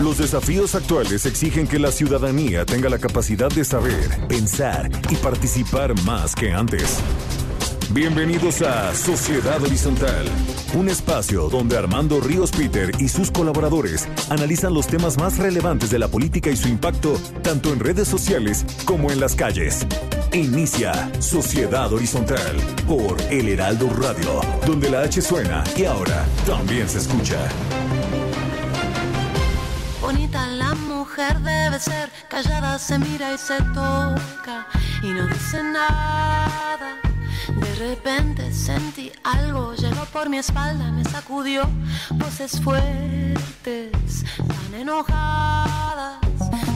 [0.00, 5.94] Los desafíos actuales exigen que la ciudadanía tenga la capacidad de saber, pensar y participar
[6.04, 7.00] más que antes.
[7.92, 10.24] Bienvenidos a Sociedad Horizontal,
[10.74, 15.98] un espacio donde Armando Ríos Peter y sus colaboradores analizan los temas más relevantes de
[15.98, 19.84] la política y su impacto tanto en redes sociales como en las calles.
[20.32, 26.98] Inicia Sociedad Horizontal por El Heraldo Radio, donde la H suena y ahora también se
[26.98, 27.40] escucha.
[30.00, 34.68] Bonita la mujer debe ser, callada se mira y se toca
[35.02, 37.09] y no dice nada.
[37.56, 41.68] De repente sentí algo, llegó por mi espalda, me sacudió,
[42.12, 46.20] voces fuertes, tan enojadas.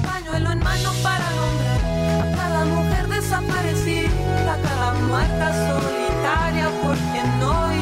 [0.05, 7.73] Pañuelo en mano para nombrar a cada mujer desaparecida, cada muerta solitaria, porque no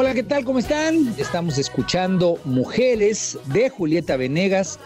[0.00, 0.44] Hola, ¿qué tal?
[0.44, 1.12] ¿Cómo están?
[1.18, 4.78] Estamos escuchando Mujeres de Julieta Venegas,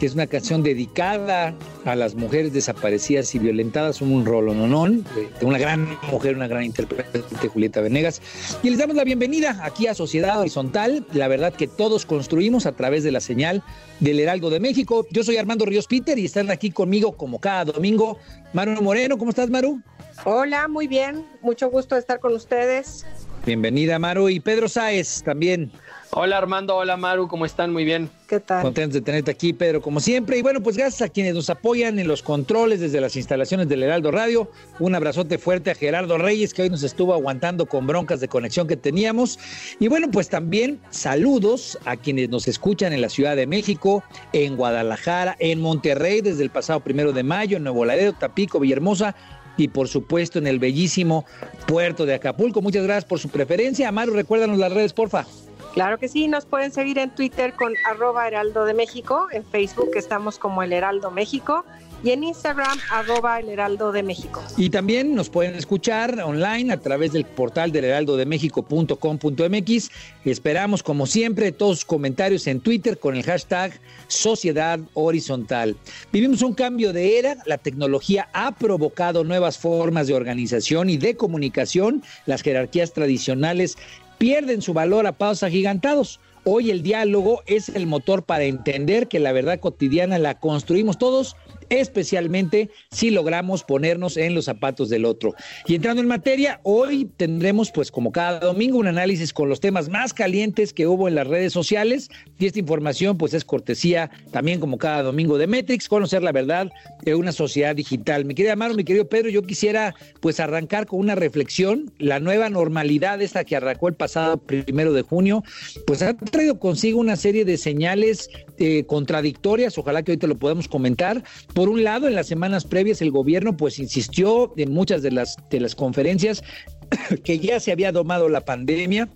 [0.00, 5.04] que es una canción dedicada a las mujeres desaparecidas y violentadas, un rolo nonón,
[5.38, 8.22] de una gran mujer, una gran intérprete, Julieta Venegas.
[8.62, 12.72] Y les damos la bienvenida aquí a Sociedad Horizontal, la verdad que todos construimos a
[12.72, 13.62] través de la señal
[14.00, 15.06] del Heraldo de México.
[15.10, 18.16] Yo soy Armando Ríos Peter y están aquí conmigo como cada domingo.
[18.54, 19.82] Maru Moreno, ¿cómo estás, Maru?
[20.24, 23.04] Hola, muy bien, mucho gusto de estar con ustedes.
[23.46, 24.30] Bienvenida, Maru.
[24.30, 25.70] Y Pedro Sáez también.
[26.16, 27.72] Hola Armando, hola Maru, ¿cómo están?
[27.72, 28.08] Muy bien.
[28.28, 28.62] ¿Qué tal?
[28.62, 30.38] Contentos de tenerte aquí, Pedro, como siempre.
[30.38, 33.82] Y bueno, pues gracias a quienes nos apoyan en los controles desde las instalaciones del
[33.82, 34.48] Heraldo Radio.
[34.78, 38.68] Un abrazote fuerte a Gerardo Reyes, que hoy nos estuvo aguantando con broncas de conexión
[38.68, 39.40] que teníamos.
[39.80, 44.56] Y bueno, pues también saludos a quienes nos escuchan en la Ciudad de México, en
[44.56, 49.16] Guadalajara, en Monterrey desde el pasado primero de mayo, en Nuevo Laredo, Tapico, Villahermosa,
[49.56, 51.24] y por supuesto en el bellísimo
[51.66, 52.62] puerto de Acapulco.
[52.62, 53.88] Muchas gracias por su preferencia.
[53.88, 55.26] Amaru, recuérdanos las redes, porfa.
[55.74, 59.90] Claro que sí, nos pueden seguir en Twitter con arroba Heraldo de México, en Facebook
[59.96, 61.64] estamos como el Heraldo México
[62.04, 64.42] y en Instagram arroba el Heraldo de México.
[64.58, 69.90] Y también nos pueden escuchar online a través del portal del heraldodemexico.com.mx.
[70.26, 75.76] Esperamos, como siempre, todos sus comentarios en Twitter con el hashtag Sociedad Horizontal.
[76.12, 81.16] Vivimos un cambio de era, la tecnología ha provocado nuevas formas de organización y de
[81.16, 83.78] comunicación, las jerarquías tradicionales
[84.18, 86.20] pierden su valor a pasos agigantados.
[86.46, 91.36] Hoy el diálogo es el motor para entender que la verdad cotidiana la construimos todos
[91.70, 95.34] especialmente si logramos ponernos en los zapatos del otro.
[95.66, 99.88] Y entrando en materia, hoy tendremos, pues como cada domingo, un análisis con los temas
[99.88, 102.10] más calientes que hubo en las redes sociales.
[102.38, 106.70] Y esta información, pues es cortesía también como cada domingo de Metrix, conocer la verdad
[107.02, 108.24] de una sociedad digital.
[108.24, 111.92] Mi querida Amaro, mi querido Pedro, yo quisiera pues arrancar con una reflexión.
[111.98, 115.42] La nueva normalidad, esta que arrancó el pasado primero de junio,
[115.86, 119.76] pues ha traído consigo una serie de señales eh, contradictorias.
[119.78, 121.22] Ojalá que hoy te lo podamos comentar
[121.54, 125.36] por un lado, en las semanas previas el gobierno pues insistió en muchas de las,
[125.50, 126.42] de las conferencias
[127.24, 129.08] que ya se había domado la pandemia,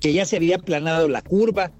[0.00, 1.72] que ya se había aplanado la curva,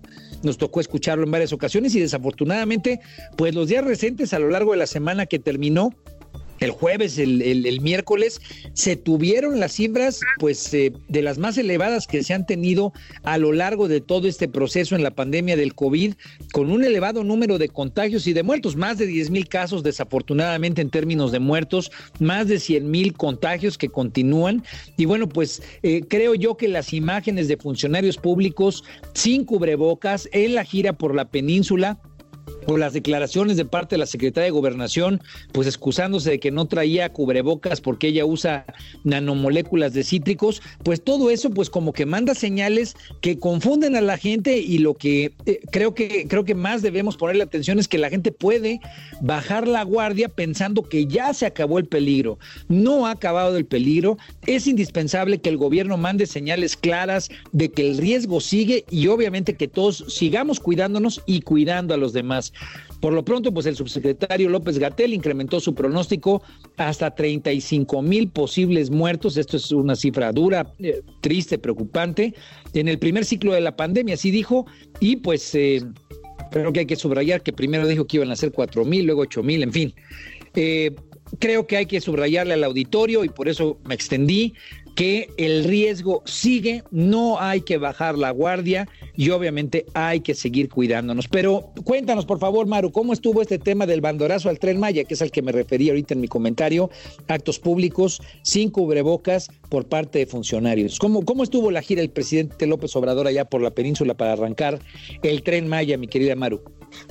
[0.42, 3.00] nos tocó escucharlo en varias ocasiones y desafortunadamente,
[3.36, 5.94] pues los días recientes a lo largo de la semana que terminó,
[6.62, 8.40] el jueves, el, miércoles,
[8.72, 12.92] se tuvieron las cifras pues eh, de las más elevadas que se han tenido
[13.24, 16.14] a lo largo de todo este proceso en la pandemia del COVID,
[16.52, 20.82] con un elevado número de contagios y de muertos, más de 10 mil casos desafortunadamente
[20.82, 24.62] en términos de muertos, más de 100 mil contagios que continúan.
[24.96, 28.84] Y bueno, pues eh, creo yo que las imágenes de funcionarios públicos
[29.14, 32.00] sin cubrebocas en la gira por la península,
[32.66, 35.20] o las declaraciones de parte de la secretaria de Gobernación,
[35.52, 38.64] pues excusándose de que no traía cubrebocas porque ella usa
[39.04, 44.18] nanomoléculas de cítricos, pues todo eso pues como que manda señales que confunden a la
[44.18, 47.98] gente y lo que eh, creo que creo que más debemos ponerle atención es que
[47.98, 48.80] la gente puede
[49.20, 52.38] bajar la guardia pensando que ya se acabó el peligro.
[52.68, 57.88] No ha acabado el peligro, es indispensable que el gobierno mande señales claras de que
[57.88, 62.51] el riesgo sigue y obviamente que todos sigamos cuidándonos y cuidando a los demás.
[63.00, 66.40] Por lo pronto, pues el subsecretario López Gatel incrementó su pronóstico
[66.76, 69.36] hasta 35 mil posibles muertos.
[69.36, 72.32] Esto es una cifra dura, eh, triste, preocupante.
[72.74, 74.66] En el primer ciclo de la pandemia, así dijo,
[75.00, 75.82] y pues eh,
[76.52, 79.22] creo que hay que subrayar que primero dijo que iban a ser 4 mil, luego
[79.22, 79.94] 8 mil, en fin.
[80.54, 80.94] Eh,
[81.38, 84.54] creo que hay que subrayarle al auditorio y por eso me extendí
[84.94, 90.68] que el riesgo sigue, no hay que bajar la guardia y obviamente hay que seguir
[90.68, 91.28] cuidándonos.
[91.28, 95.14] Pero cuéntanos, por favor, Maru, ¿cómo estuvo este tema del bandorazo al tren Maya, que
[95.14, 96.90] es al que me referí ahorita en mi comentario?
[97.28, 100.98] Actos públicos sin cubrebocas por parte de funcionarios.
[100.98, 104.78] ¿Cómo, cómo estuvo la gira del presidente López Obrador allá por la península para arrancar
[105.22, 106.62] el tren Maya, mi querida Maru?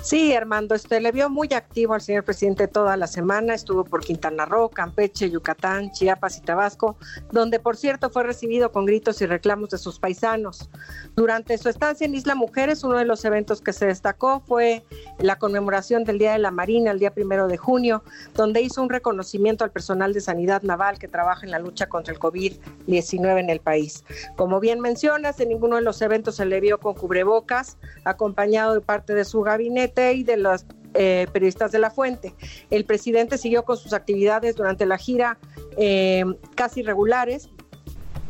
[0.01, 4.01] Sí, Armando, este, le vio muy activo al señor presidente toda la semana, estuvo por
[4.01, 6.97] Quintana Roo, Campeche, Yucatán, Chiapas y Tabasco,
[7.31, 10.69] donde por cierto fue recibido con gritos y reclamos de sus paisanos.
[11.15, 14.83] Durante su estancia en Isla Mujeres, uno de los eventos que se destacó fue
[15.19, 18.03] la conmemoración del Día de la Marina, el día primero de junio,
[18.35, 22.13] donde hizo un reconocimiento al personal de sanidad naval que trabaja en la lucha contra
[22.13, 24.03] el COVID-19 en el país.
[24.35, 28.81] Como bien mencionas, en ninguno de los eventos se le vio con cubrebocas, acompañado de
[28.81, 32.33] parte de su gabinete y de los eh, periodistas de la fuente.
[32.69, 35.37] El presidente siguió con sus actividades durante la gira
[35.77, 36.25] eh,
[36.55, 37.49] casi regulares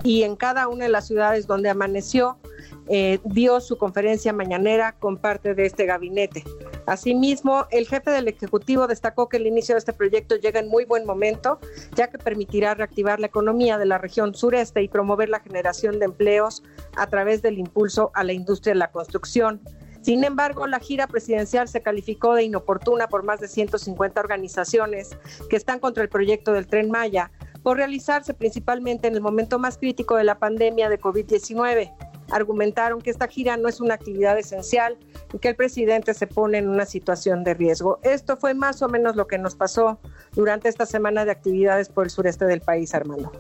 [0.04, 2.38] y en cada una de las ciudades donde amaneció
[2.88, 6.44] eh, dio su conferencia mañanera con parte de este gabinete.
[6.88, 10.86] Asimismo, el jefe del Ejecutivo destacó que el inicio de este proyecto llega en muy
[10.86, 11.60] buen momento,
[11.96, 16.06] ya que permitirá reactivar la economía de la región sureste y promover la generación de
[16.06, 16.64] empleos
[16.98, 19.62] a través del impulso a la industria de la construcción.
[20.02, 25.18] Sin embargo, la gira presidencial se calificó de inoportuna por más de 150 organizaciones
[25.50, 27.32] que están contra el proyecto del tren Maya,
[27.62, 31.94] por realizarse principalmente en el momento más crítico de la pandemia de COVID-19.
[32.32, 34.98] Argumentaron que esta gira no es una actividad esencial
[35.34, 38.00] y que el presidente se pone en una situación de riesgo.
[38.04, 40.00] Esto fue más o menos lo que nos pasó
[40.34, 43.32] durante esta semana de actividades por el sureste del país, Armando.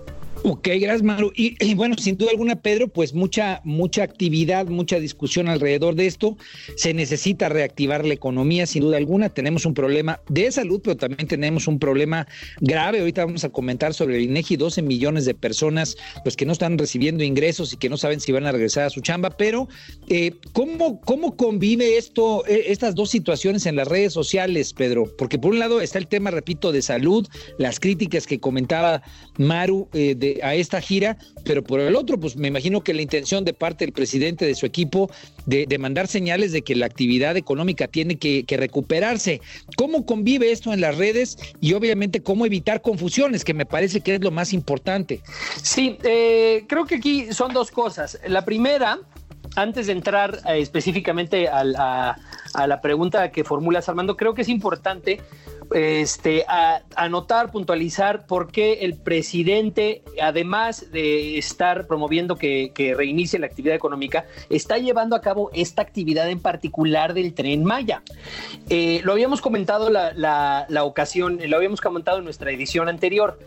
[0.44, 1.32] Ok, gracias, Maru.
[1.62, 6.38] Y, bueno, sin duda alguna, Pedro, pues mucha, mucha actividad, mucha discusión alrededor de esto.
[6.76, 9.30] Se necesita reactivar la economía, sin duda alguna.
[9.30, 12.28] Tenemos un problema de salud, pero también tenemos un problema
[12.60, 13.00] grave.
[13.00, 16.78] Ahorita vamos a comentar sobre el INEGI, 12 millones de personas pues que no están
[16.78, 19.30] recibiendo ingresos y que no saben si van a regresar a su chamba.
[19.32, 19.68] Pero,
[20.10, 25.06] eh, ¿cómo, ¿cómo convive esto, eh, estas dos situaciones en las redes sociales, Pedro?
[25.18, 27.28] Porque por un lado está el tema, repito, de salud,
[27.58, 29.04] las críticas que comentaba
[29.38, 33.02] Maru eh, de a esta gira, pero por el otro, pues me imagino que la
[33.02, 35.10] intención de parte del presidente de su equipo
[35.46, 39.42] de, mandar señales de que la actividad económica tiene que, recuperarse.
[39.78, 44.16] ¿Cómo convive esto en las redes y obviamente cómo evitar confusiones, que me parece que
[44.16, 45.22] es lo más importante?
[45.62, 48.20] Sí, eh, creo que aquí son dos cosas.
[48.28, 49.00] La primera,
[49.56, 55.22] antes de entrar eh, específicamente a la pregunta que formulas, Armando, creo que es importante
[55.74, 56.46] este,
[56.96, 64.26] anotar, puntualizar por qué el presidente, además de estar promoviendo que, reinicie la actividad económica,
[64.50, 68.04] está llevando a cabo esta actividad en particular del tren Maya.
[68.70, 70.14] Eh, lo habíamos comentado la,
[70.68, 73.38] la ocasión, lo habíamos comentado en nuestra edición anterior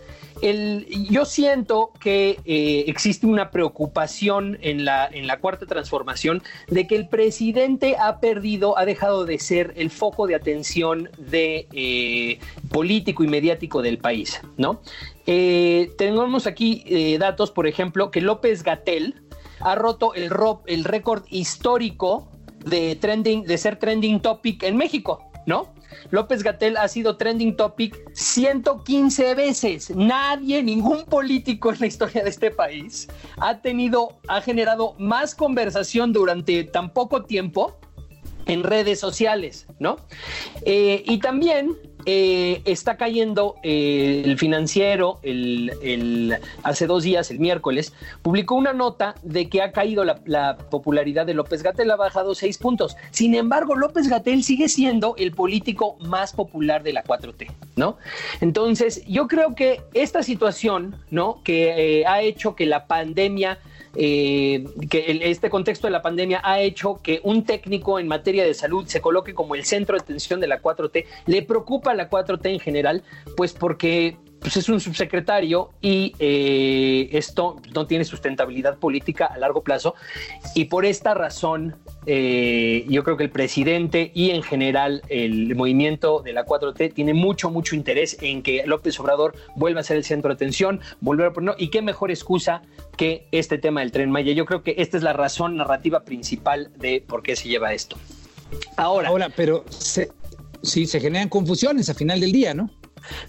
[1.09, 6.97] yo siento que eh, existe una preocupación en la, en la cuarta transformación de que
[6.97, 12.39] el presidente ha perdido, ha dejado de ser el foco de atención de eh,
[12.71, 14.81] político y mediático del país, ¿no?
[15.27, 16.85] Eh, tenemos aquí
[17.19, 19.23] datos, por ejemplo, que López Gatel
[19.61, 20.31] ha roto el,
[20.67, 22.29] el récord histórico
[22.67, 25.73] de trending, de ser trending topic en México, ¿no?
[26.11, 29.91] López Gatel ha sido trending topic 115 veces.
[29.95, 33.09] Nadie, ningún político en la historia de este país
[33.39, 37.79] ha tenido, ha generado más conversación durante tan poco tiempo
[38.47, 39.97] en redes sociales, ¿no?
[40.67, 47.93] Eh, y también eh, está cayendo eh, el financiero el, hace dos días, el miércoles,
[48.23, 52.59] publicó una nota de que ha caído la, popularidad de López Gatel, ha bajado seis
[52.59, 52.97] puntos.
[53.11, 57.97] Sin embargo, López Gatel sigue siendo el político más popular de la 4T, ¿no?
[58.41, 61.41] Entonces, yo creo que esta situación, ¿no?
[61.43, 63.59] Que eh, ha hecho que la pandemia
[63.97, 68.55] eh, que este contexto de la pandemia ha hecho que un técnico en materia de
[68.55, 71.05] salud se coloque como el centro de atención de la 4T.
[71.27, 73.03] Le preocupa la 4T en general,
[73.37, 79.63] pues porque pues es un subsecretario y eh, esto no tiene sustentabilidad política a largo
[79.63, 79.95] plazo
[80.55, 86.21] y por esta razón eh, yo creo que el presidente y en general el movimiento
[86.21, 90.05] de la 4T tiene mucho, mucho interés en que López Obrador vuelva a ser el
[90.05, 92.61] centro de atención, volver a poner, y qué mejor excusa
[92.99, 94.35] que este tema del tren Maya.
[94.35, 97.97] Yo creo que esta es la razón narrativa principal de por qué se lleva esto.
[98.77, 102.69] Ahora, Ahora pero sí, se generan confusiones a final del día, ¿no?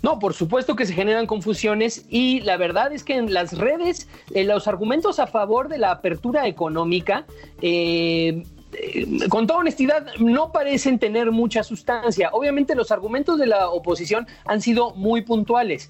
[0.02, 4.08] No, por supuesto que se generan confusiones y la verdad es que en las redes
[4.34, 7.26] eh, los argumentos a favor de la apertura económica
[7.62, 12.30] eh, eh, con toda honestidad, no parecen tener mucha sustancia.
[12.34, 15.90] Obviamente los argumentos de la oposición han sido muy puntuales.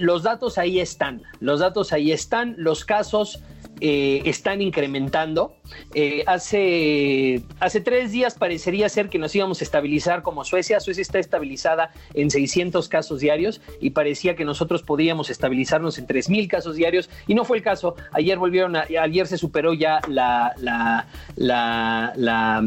[0.00, 3.40] los datos ahí están, los datos ahí están, los casos
[3.80, 5.54] están incrementando.
[5.94, 10.80] Eh, hace, hace tres días parecería ser que nos íbamos a estabilizar como Suecia.
[10.80, 16.48] Suecia está estabilizada en 600 casos diarios y parecía que nosotros podíamos estabilizarnos en 3.000
[16.48, 17.96] casos diarios y no fue el caso.
[18.12, 21.06] Ayer volvieron ayer se superó ya la, la,
[21.36, 22.12] la,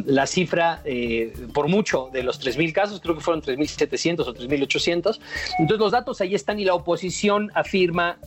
[0.05, 5.19] la, cifra eh, por mucho de los 3.000 casos, creo que fueron 3.700 o 3.800.
[5.59, 8.17] Entonces los datos ahí están y la oposición afirma,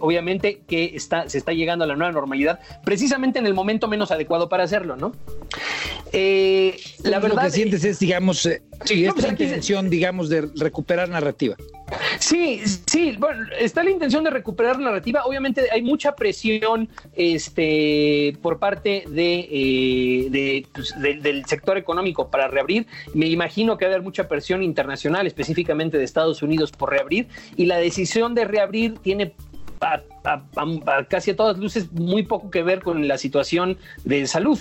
[0.00, 4.10] obviamente, que está, se está llegando a la nueva normalidad precisamente en el momento menos
[4.10, 5.12] adecuado para hacerlo, ¿no?
[6.12, 7.36] Eh, la verdad.
[7.36, 11.56] Lo que sientes es, digamos, eh, sí, esta pues intención, digamos, de recuperar narrativa.
[12.18, 15.24] Sí, sí, bueno, está la intención de recuperar narrativa.
[15.24, 22.86] Obviamente hay mucha presión este, por parte de, eh, pues, del sector económico para reabrir.
[23.14, 27.28] Me imagino que va a haber mucha presión internacional, específicamente de Estados Unidos, por reabrir.
[27.56, 29.34] Y la decisión de reabrir tiene
[29.82, 34.58] a, casi a todas luces muy poco que ver con la situación de salud.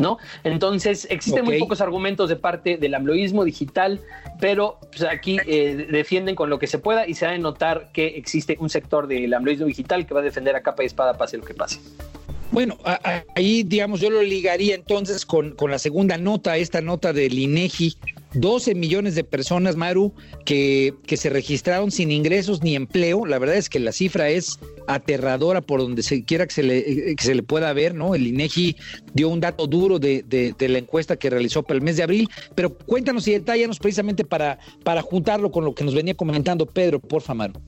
[0.00, 0.18] ¿No?
[0.42, 4.00] Entonces, existen muy pocos argumentos de parte del amloísmo digital,
[4.40, 7.92] pero pues, aquí eh, defienden con lo que se pueda y se da de notar
[7.92, 11.14] que existe un sector del amloísmo digital que va a defender a capa y espada
[11.16, 11.78] pase lo que pase.
[12.50, 12.76] Bueno,
[13.36, 17.96] ahí, digamos, yo lo ligaría entonces con, con la segunda nota, esta nota del INEGI
[18.34, 20.12] 12 millones de personas, Maru,
[20.44, 23.26] que, que, se registraron sin ingresos ni empleo.
[23.26, 27.16] La verdad es que la cifra es aterradora por donde se quiera que se le,
[27.16, 28.14] que se le pueda ver, ¿no?
[28.14, 28.76] El INEGI
[29.12, 32.28] dio un dato duro de, de, la encuesta que realizó para el mes de abril,
[32.54, 37.00] pero cuéntanos y detállanos precisamente para, para juntarlo con lo que nos venía comentando Pedro,
[37.00, 37.60] por favor, Maru.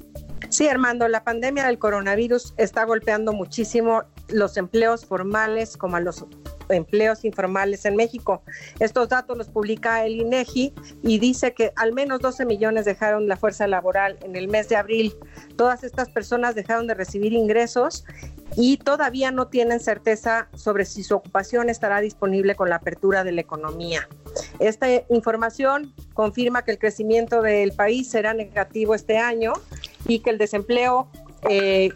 [0.50, 6.24] Sí, Armando, la pandemia del coronavirus está golpeando muchísimo los empleos formales como a los
[6.68, 8.42] empleos informales en México.
[8.80, 13.36] Estos datos los publica el INEGI y dice que al menos 12 millones dejaron la
[13.36, 15.14] fuerza laboral en el mes de abril.
[15.56, 18.04] Todas estas personas dejaron de recibir ingresos
[18.56, 23.32] y todavía no tienen certeza sobre si su ocupación estará disponible con la apertura de
[23.32, 24.08] la economía.
[24.58, 29.52] Esta información confirma que el crecimiento del país será negativo este año
[30.06, 31.08] y que el desempleo
[31.48, 31.90] eh,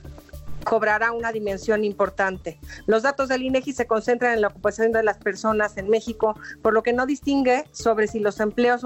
[0.64, 2.58] cobrará una dimensión importante.
[2.86, 6.74] Los datos del INEGI se concentran en la ocupación de las personas en México, por
[6.74, 8.82] lo que no distingue sobre si los empleos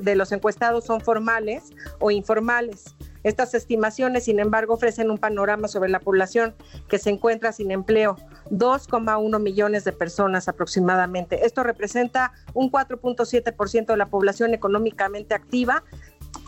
[0.00, 2.94] de los encuestados son formales o informales.
[3.24, 6.54] Estas estimaciones, sin embargo, ofrecen un panorama sobre la población
[6.88, 8.16] que se encuentra sin empleo,
[8.50, 11.46] 2,1 millones de personas aproximadamente.
[11.46, 15.84] Esto representa un 4.7% de la población económicamente activa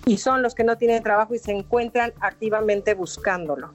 [0.05, 3.71] y son los que no tienen trabajo y se encuentran activamente buscándolo.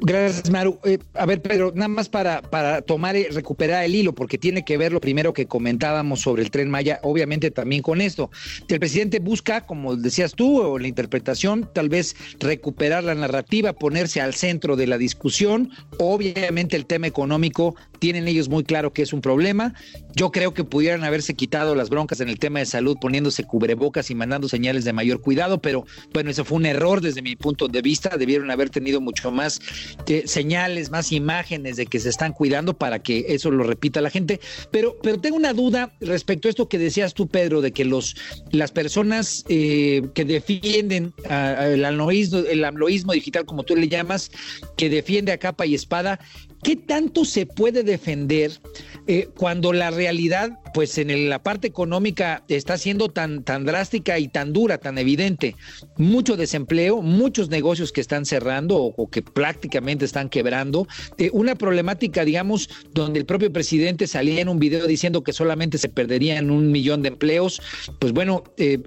[0.00, 0.78] Gracias, Maru.
[0.84, 4.64] Eh, a ver, Pedro, nada más para, para tomar y recuperar el hilo, porque tiene
[4.64, 8.30] que ver lo primero que comentábamos sobre el tren Maya, obviamente también con esto.
[8.68, 14.20] El presidente busca, como decías tú, o la interpretación, tal vez recuperar la narrativa, ponerse
[14.20, 15.70] al centro de la discusión.
[15.98, 19.74] Obviamente el tema económico tienen ellos muy claro que es un problema.
[20.16, 24.10] Yo creo que pudieran haberse quitado las broncas en el tema de salud poniéndose cubrebocas
[24.10, 27.68] y mandando señales de mayor cuidado, pero bueno, eso fue un error desde mi punto
[27.68, 28.16] de vista.
[28.16, 29.60] Debieron haber tenido mucho más
[30.08, 34.10] eh, señales, más imágenes de que se están cuidando para que eso lo repita la
[34.10, 34.40] gente.
[34.70, 38.16] Pero, pero tengo una duda respecto a esto que decías tú, Pedro, de que los,
[38.50, 44.30] las personas eh, que defienden el, amloísmo, el amloísmo digital, como tú le llamas,
[44.76, 46.18] que defiende a capa y espada,
[46.62, 48.60] ¿Qué tanto se puede defender
[49.06, 54.28] eh, cuando la realidad, pues en la parte económica está siendo tan, tan drástica y
[54.28, 55.56] tan dura, tan evidente?
[55.96, 60.86] Mucho desempleo, muchos negocios que están cerrando o, que prácticamente están quebrando.
[61.18, 65.78] Eh, una problemática, digamos, donde el propio presidente salía en un video diciendo que solamente
[65.78, 67.60] se perderían un millón de empleos.
[67.98, 68.78] Pues bueno, eh,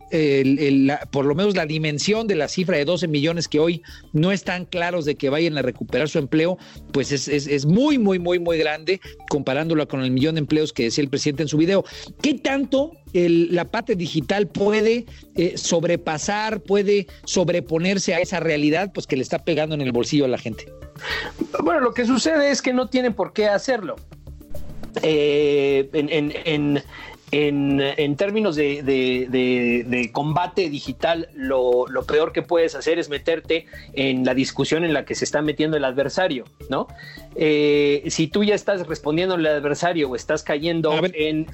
[1.12, 3.82] por lo menos la dimensión de la cifra de 12 millones que hoy
[4.14, 6.58] no están claros de que vayan a recuperar su empleo,
[6.92, 9.00] pues es, es muy, muy, muy, muy grande
[9.30, 11.73] comparándola con el millón de empleos que decía el presidente en su video.
[12.22, 19.16] ¿Qué tanto la parte digital puede eh, sobrepasar, puede sobreponerse a esa realidad pues que
[19.16, 20.72] le está pegando en el bolsillo a la gente?
[21.64, 23.96] Bueno, lo que sucede es que no tienen por qué hacerlo.
[25.02, 26.84] Eh, en,
[28.18, 34.94] términos de, combate digital, lo, peor que puedes hacer es meterte en la discusión en
[34.94, 36.88] la que se está metiendo el adversario, ¿no?
[37.36, 41.48] Eh, si tú ya estás respondiendo al adversario o estás cayendo en...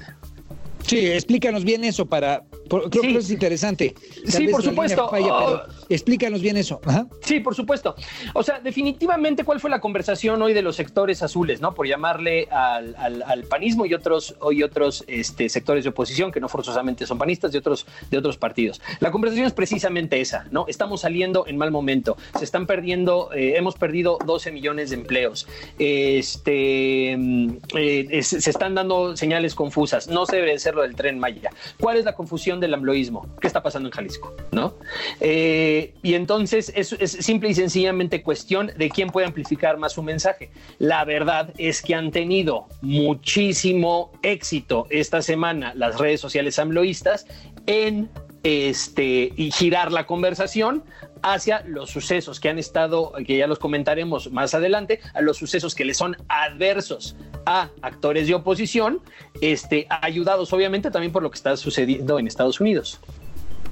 [0.85, 2.43] Sí, explícanos bien eso para.
[2.67, 3.93] Creo que es interesante.
[4.25, 5.07] sí, por supuesto.
[5.11, 5.61] Oh.
[5.93, 6.79] Explícanos bien eso.
[7.21, 7.95] Sí, por supuesto.
[8.33, 11.73] O sea, definitivamente, ¿cuál fue la conversación hoy de los sectores azules, no?
[11.73, 17.05] Por llamarle al, panismo y otros, y otros este, sectores de oposición que no forzosamente
[17.05, 18.81] son panistas, de otros, de otros partidos.
[18.99, 20.65] La conversación es precisamente esa, ¿no?
[20.67, 22.17] Estamos saliendo en mal momento.
[22.37, 25.47] Se están perdiendo, eh, hemos perdido 12 millones de empleos.
[25.77, 30.07] Este, mm, eh, se están dando señales confusas.
[30.07, 31.51] No se debe ser lo del tren Maya.
[31.79, 33.27] ¿Cuál es la confusión del ambloísmo?
[33.39, 34.35] ¿Qué está pasando en Jalisco?
[34.51, 34.73] ¿No?
[35.19, 40.51] Eh, y entonces es, simple y sencillamente cuestión de quién puede amplificar más su mensaje.
[40.77, 47.27] La verdad es que han tenido muchísimo éxito esta semana las redes sociales ambloístas
[47.65, 48.09] en
[48.43, 50.83] este, y girar la conversación
[51.21, 55.75] hacia los sucesos que han estado, que ya los comentaremos más adelante, a los sucesos
[55.75, 59.01] que le son adversos a actores de oposición,
[59.41, 62.99] este, ayudados obviamente también por lo que está sucediendo en Estados Unidos.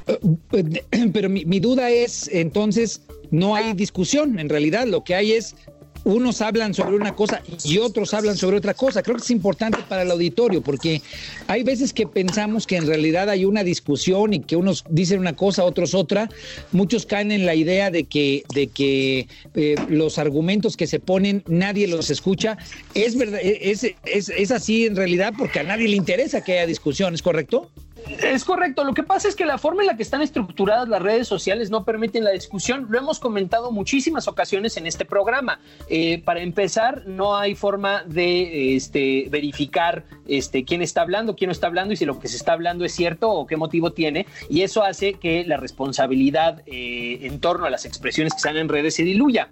[0.08, 0.84] Eh,
[1.14, 5.56] pero mi, duda es, entonces, no hay discusión, en realidad lo que hay es
[6.04, 9.04] unos hablan sobre una cosa y otros hablan sobre otra cosa.
[9.04, 11.02] Creo que es importante para el auditorio porque
[11.48, 15.36] hay veces que pensamos que en realidad hay una discusión y que unos dicen una
[15.36, 16.30] cosa, otros otra.
[16.72, 21.44] Muchos caen en la idea de que, de que eh, los argumentos que se ponen
[21.46, 22.58] nadie los escucha.
[22.94, 26.68] Es verdad, es, es, es así en realidad porque a nadie le interesa que haya
[26.68, 27.70] discusión, ¿es correcto?
[28.10, 28.84] Es correcto.
[28.84, 31.70] Lo que pasa es que la forma en la que están estructuradas las redes sociales
[31.70, 32.88] no permiten la discusión.
[32.90, 35.60] Lo hemos comentado muchísimas ocasiones en este programa.
[35.90, 41.52] Eh, para empezar, no hay forma de este, verificar este, quién está hablando, quién no
[41.52, 44.26] está hablando y si lo que se está hablando es cierto o qué motivo tiene.
[44.50, 48.70] Y eso hace que la responsabilidad eh, en torno a las expresiones que están en
[48.70, 49.50] redes se diluya.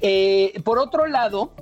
[0.00, 1.52] Eh, por otro lado,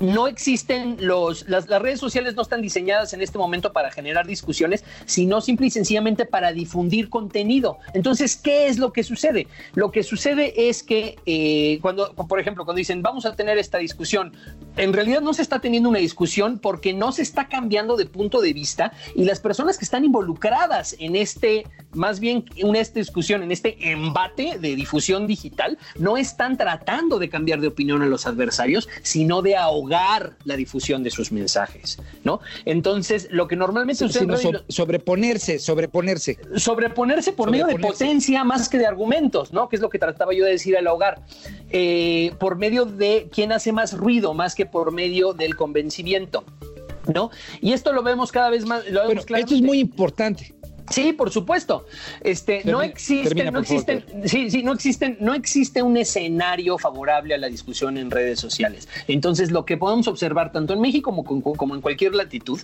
[0.00, 4.84] no existen los, las, redes sociales no están diseñadas en este momento para generar discusiones,
[5.06, 7.78] sino simple y sencillamente para difundir contenido.
[7.92, 9.46] Entonces, ¿qué es lo que sucede?
[9.74, 13.78] Lo que sucede es que eh, cuando, por ejemplo, cuando dicen vamos a tener esta
[13.78, 14.32] discusión,
[14.76, 18.40] en realidad no se está teniendo una discusión porque no se está cambiando de punto
[18.40, 23.42] de vista y las personas que están involucradas en este, más bien en esta discusión,
[23.42, 28.26] en este embate de difusión digital, no están tratando de cambiar de opinión a los
[28.26, 32.40] adversarios, sino de ahogar la difusión de sus mensajes, ¿no?
[32.64, 34.36] Entonces, lo que normalmente sucede...
[34.68, 36.38] sobreponerse, sobreponerse.
[36.56, 39.68] Sobreponerse por medio de potencia más que de argumentos, ¿no?
[39.68, 41.22] Que es lo que trataba yo de decir al hogar.
[41.70, 46.44] Eh, por medio de quién hace más ruido, más que por medio del convencimiento.
[47.12, 47.30] ¿No?
[47.60, 48.86] Y esto lo vemos cada vez más.
[48.88, 50.54] Lo esto es muy importante.
[50.90, 51.86] Sí, por supuesto.
[52.22, 57.38] Este, no existen, no existen, sí, sí, no existen, no existe un escenario favorable a
[57.38, 58.88] la discusión en redes sociales.
[59.08, 61.14] Entonces, lo que podemos observar tanto en México
[61.56, 62.60] como, en cualquier latitud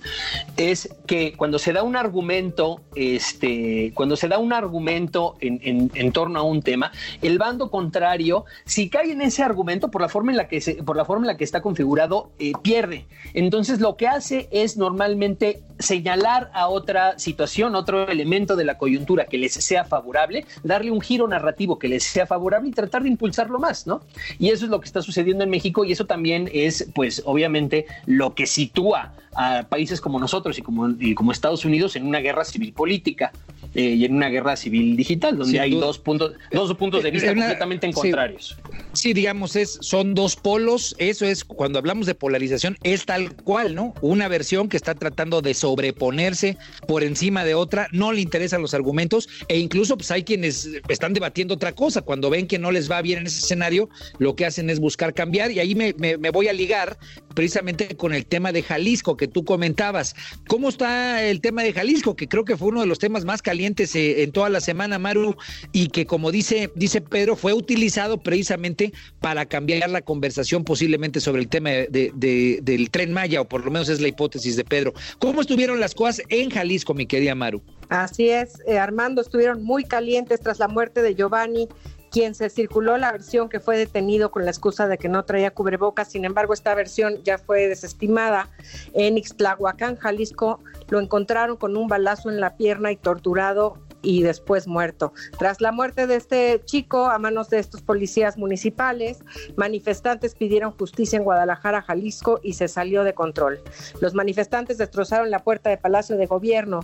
[0.56, 6.40] es que cuando se da un argumento, este, cuando se da un argumento en, torno
[6.40, 10.36] a un tema, el bando contrario, si cae en ese argumento por la forma en
[10.36, 13.06] la que se, por la forma en la que está configurado, eh, pierde.
[13.32, 19.26] Entonces, lo que hace es normalmente señalar a otra situación, otro elemento de la coyuntura
[19.26, 23.08] que les sea favorable, darle un giro narrativo que les sea favorable y tratar de
[23.08, 24.02] impulsarlo más, ¿no?
[24.38, 27.86] Y eso es lo que está sucediendo en México y eso también es, pues, obviamente,
[28.06, 32.44] lo que sitúa a países como nosotros y como, como Estados Unidos en una guerra
[32.44, 33.32] civil política
[33.74, 37.28] eh, y en una guerra civil digital, donde hay dos puntos, dos puntos de vista
[37.28, 38.56] completamente en contrarios.
[38.92, 43.76] Sí, digamos, es, son dos polos, eso es, cuando hablamos de polarización, es tal cual,
[43.76, 43.94] ¿no?
[44.00, 46.56] Una versión que está tratando de sobreponerse
[46.88, 51.12] por encima de otra, no le interesan los argumentos, e incluso pues hay quienes están
[51.12, 53.88] debatiendo otra cosa, cuando ven que no les va bien en ese escenario,
[54.18, 56.98] lo que hacen es buscar cambiar, y ahí me, me voy a ligar
[57.34, 60.16] precisamente con el tema de Jalisco que tú comentabas.
[60.48, 62.16] ¿Cómo está el tema de Jalisco?
[62.16, 64.98] Que creo que fue uno de los temas más calientes eh, en toda la semana,
[64.98, 65.36] Maru,
[65.72, 71.42] y que como dice, dice Pedro, fue utilizado precisamente para cambiar la conversación posiblemente sobre
[71.42, 74.94] el tema de, del tren Maya, o por lo menos es la hipótesis de Pedro.
[75.18, 77.60] ¿Cómo estuvieron las cosas en Jalisco, mi querida Maru?
[77.90, 81.68] Así es, eh, Armando, estuvieron muy calientes tras la muerte de Giovanni
[82.10, 85.52] quien se circuló la versión que fue detenido con la excusa de que no traía
[85.52, 86.10] cubrebocas.
[86.10, 88.48] Sin embargo, esta versión ya fue desestimada.
[88.92, 94.66] En Ixtlahuacán, Jalisco, lo encontraron con un balazo en la pierna y torturado y después
[94.66, 95.12] muerto.
[95.38, 99.18] Tras la muerte de este chico a manos de estos policías municipales,
[99.56, 103.60] manifestantes pidieron justicia en Guadalajara, Jalisco y se salió de control.
[104.00, 106.80] Los manifestantes destrozaron la puerta de Palacio de Gobierno,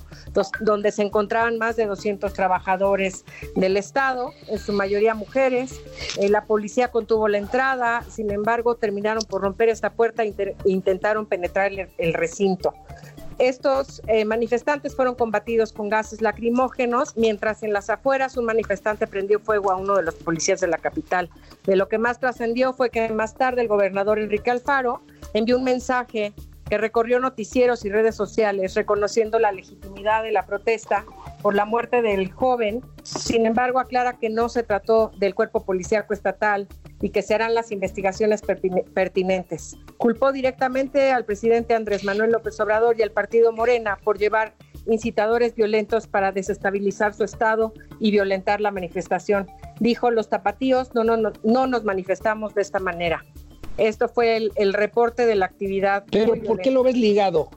[0.60, 3.24] donde se encontraban más de 200 trabajadores
[3.54, 5.80] del Estado, en su mayoría mujeres.
[6.18, 11.26] Eh, la policía contuvo la entrada, sin embargo, terminaron por romper esta puerta e intentaron
[11.26, 12.74] penetrar el recinto.
[13.38, 19.40] Estos eh, manifestantes fueron combatidos con gases lacrimógenos, mientras en las afueras un manifestante prendió
[19.40, 21.28] fuego a uno de los policías de la capital.
[21.64, 25.02] De lo que más trascendió fue que más tarde el gobernador Enrique Alfaro
[25.34, 26.32] envió un mensaje
[26.68, 31.04] que recorrió noticieros y redes sociales reconociendo la legitimidad de la protesta
[31.42, 32.82] por la muerte del joven.
[33.02, 36.66] Sin embargo, aclara que no se trató del cuerpo policíaco estatal
[37.00, 39.76] y que se harán las investigaciones pertinentes.
[39.98, 44.54] Culpó directamente al presidente Andrés Manuel López Obrador y al partido Morena por llevar
[44.86, 49.46] incitadores violentos para desestabilizar su estado y violentar la manifestación.
[49.80, 53.24] Dijo, los tapatíos no, no, no, nos manifestamos de esta manera.
[53.76, 56.04] Esto fue el, reporte de la actividad.
[56.10, 57.50] Pero ¿por qué lo ves ligado?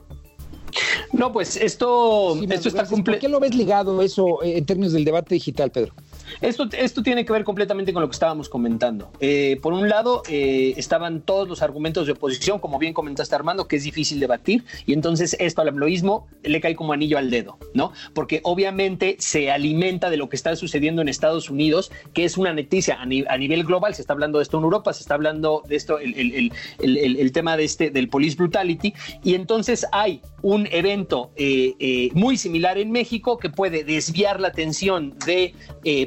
[1.12, 3.12] No, pues esto, esto está completo.
[3.12, 5.94] ¿Por qué lo ves ligado eso en términos del debate digital, Pedro?
[6.40, 9.10] Esto, esto tiene que ver completamente con lo que estábamos comentando.
[9.20, 13.68] Eh, por un lado, eh, estaban todos los argumentos de oposición, como bien comentaste Armando,
[13.68, 17.58] que es difícil debatir, y entonces esto al amloísmo le cae como anillo al dedo,
[17.74, 17.92] ¿no?
[18.14, 22.52] Porque obviamente se alimenta de lo que está sucediendo en Estados Unidos, que es una
[22.52, 25.76] noticia a, nivel global, se está hablando de esto en Europa, se está hablando de
[25.76, 32.10] esto, el, el, tema de este, del police brutality, y entonces hay un evento eh,
[32.14, 35.54] muy similar en México que puede desviar la atención de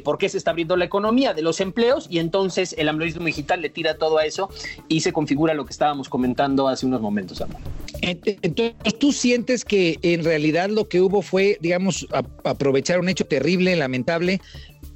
[0.03, 3.61] por qué se está abriendo la economía, de los empleos, y entonces el amloísmo digital
[3.61, 4.49] le tira todo a eso
[4.87, 7.57] y se configura lo que estábamos comentando hace unos momentos, amor.
[8.01, 12.07] Entonces, ¿tú sientes que en realidad lo que hubo fue, digamos,
[12.43, 14.41] aprovechar un hecho terrible, lamentable,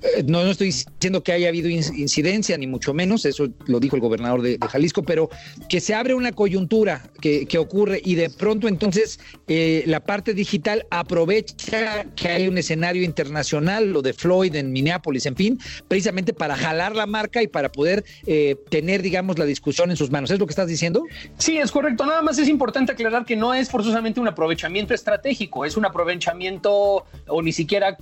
[0.03, 3.95] eh, no, no, estoy diciendo que haya habido incidencia, ni mucho menos, eso lo dijo
[3.95, 5.29] el gobernador de, Jalisco, pero
[5.69, 7.09] que se abre una coyuntura
[7.47, 13.03] que, ocurre y de pronto entonces eh, la parte digital aprovecha que hay un escenario
[13.03, 17.71] internacional, lo de Floyd en Minneapolis, en fin, precisamente para jalar la marca y para
[17.71, 20.29] poder eh, tener, digamos, la discusión en sus manos.
[20.29, 21.03] ¿Es lo que estás diciendo?
[21.37, 22.05] Sí, es correcto.
[22.05, 27.05] Nada más es importante aclarar que no es forzosamente un aprovechamiento estratégico, es un aprovechamiento
[27.27, 27.97] o ni siquiera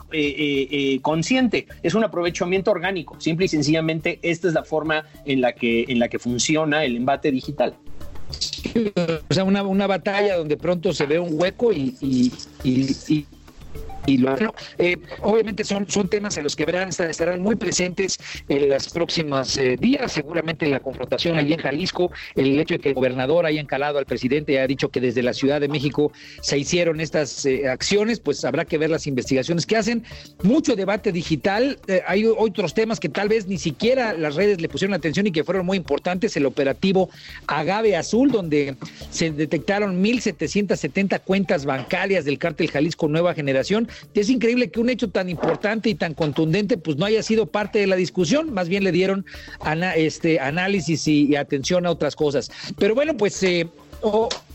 [1.02, 1.36] consciente
[1.84, 3.20] es un aprovechamiento orgánico.
[3.20, 6.96] Simple y sencillamente, esta es la forma en la que, en la que funciona el
[6.96, 7.76] embate digital.
[9.30, 12.32] O sea, una, una batalla donde pronto se ve un hueco y, y,
[13.08, 13.28] y
[14.06, 14.36] y lo
[14.78, 19.58] eh, obviamente son, son temas en los que verán, estarán muy presentes en las próximas
[19.58, 23.62] eh, días, seguramente la confrontación allí en Jalisco, el hecho de que el gobernador haya
[23.62, 27.46] encalado al presidente y haya dicho que desde la Ciudad de México se hicieron estas
[27.46, 30.04] eh, acciones, pues habrá que ver las investigaciones que hacen.
[30.44, 34.94] Mucho debate digital, hay otros temas que tal vez ni siquiera las redes le pusieron
[34.94, 37.10] atención y que fueron muy importantes, el operativo
[37.48, 38.76] Agave Azul, donde
[39.10, 45.10] se detectaron 1.770 cuentas bancarias del cártel Jalisco Nueva Generación, es increíble que un hecho
[45.10, 48.84] tan importante y tan contundente pues no haya sido parte de la discusión, más bien
[48.84, 49.26] le dieron
[49.96, 52.50] este análisis y, atención a otras cosas.
[52.78, 53.68] Pero bueno, pues eh,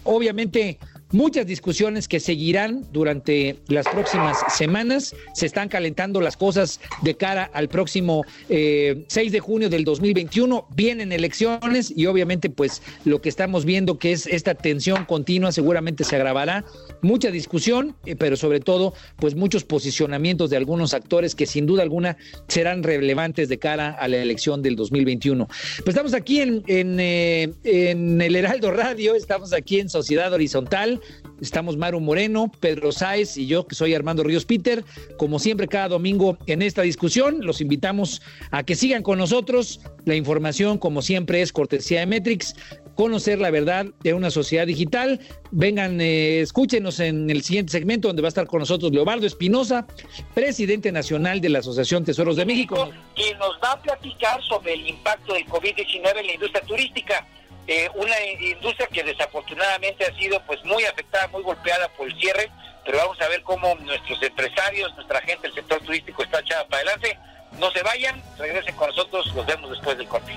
[0.05, 0.79] obviamente
[1.12, 5.14] muchas discusiones que seguirán durante las próximas semanas.
[5.34, 10.68] Se están calentando las cosas de cara al próximo 6 eh, de junio del 2021.
[10.74, 16.04] Vienen elecciones y obviamente pues lo que estamos viendo que es esta tensión continua seguramente
[16.04, 16.64] se agravará.
[17.02, 21.82] Mucha discusión, eh, pero sobre todo pues muchos posicionamientos de algunos actores que sin duda
[21.82, 22.16] alguna
[22.48, 25.46] serán relevantes de cara a la elección del 2021.
[25.46, 30.99] Pues estamos aquí eh, en el Heraldo Radio, estamos aquí en Sociedad Horizontal.
[31.40, 34.85] Estamos Maru Moreno, Pedro Sáez y yo, que soy Armando Ríos Peter.
[35.16, 39.81] Como siempre, cada domingo en esta discusión, los invitamos a que sigan con nosotros.
[40.05, 42.55] La información, como siempre, es cortesía de Metrix.
[42.94, 45.20] Conocer la verdad de una sociedad digital.
[45.50, 49.87] Vengan, eh, escúchenos en el siguiente segmento, donde va a estar con nosotros Leobardo Espinosa,
[50.35, 52.90] presidente nacional de la Asociación Tesoros de México.
[53.16, 57.26] Y nos va a platicar sobre el impacto del COVID-19 en la industria turística.
[57.72, 62.50] Eh, una industria que desafortunadamente ha sido pues muy afectada, muy golpeada por el cierre,
[62.85, 66.83] pero vamos a ver cómo nuestros empresarios, nuestra gente, el sector turístico está echada para
[66.83, 67.16] adelante.
[67.61, 70.37] No se vayan, regresen con nosotros, los vemos después del corte.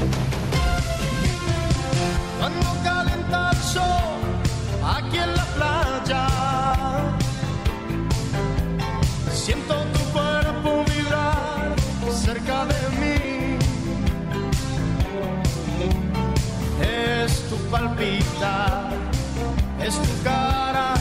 [19.83, 20.93] Es tu cara,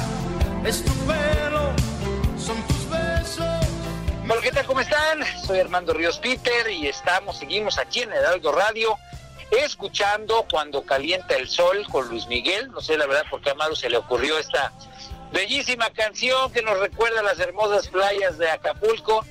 [0.64, 1.73] es tu pelo,
[2.38, 3.45] son tus besos.
[4.25, 4.64] Hola, ¿qué tal?
[4.64, 5.21] ¿Cómo están?
[5.47, 8.97] Soy Armando Ríos Peter y estamos, seguimos aquí en Heraldo Radio,
[9.51, 12.71] escuchando Cuando Calienta el Sol con Luis Miguel.
[12.71, 14.73] No sé la verdad por qué a Amaro se le ocurrió esta
[15.31, 19.27] bellísima canción que nos recuerda las hermosas playas de Acapulco.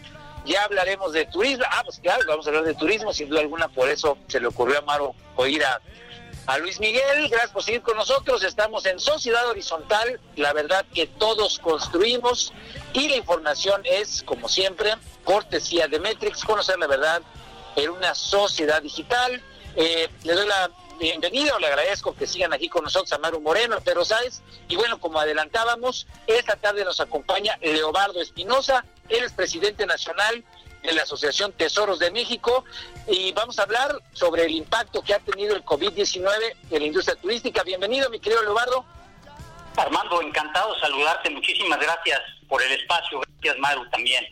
[0.46, 1.66] Ya hablaremos de turismo.
[1.72, 4.46] Ah, pues claro, vamos a hablar de turismo, sin duda alguna, por eso se le
[4.46, 5.82] ocurrió a Amaro oír a,
[6.50, 7.30] a Luis Miguel.
[7.30, 8.44] Gracias por seguir con nosotros.
[8.44, 10.20] Estamos en Sociedad Horizontal.
[10.36, 12.52] La verdad que todos construimos
[12.92, 17.22] y la información es, como siempre, cortesía de Metrix, conocer la verdad
[17.76, 19.40] en una sociedad digital.
[19.76, 23.40] Eh, le doy la bienvenida o le agradezco que sigan aquí con nosotros a Maru
[23.42, 29.34] Moreno, pero sabes, y bueno, como adelantábamos, esta tarde nos acompaña Leobardo Espinosa, él es
[29.34, 30.44] presidente nacional
[30.84, 32.64] de la Asociación Tesoros de México
[33.08, 36.28] y vamos a hablar sobre el impacto que ha tenido el COVID-19
[36.72, 37.64] en la industria turística.
[37.64, 38.86] Bienvenido, mi querido Leobardo.
[39.78, 41.30] Armando, encantado de saludarte.
[41.30, 43.22] Muchísimas gracias por el espacio.
[43.22, 44.26] Gracias, Maru, también.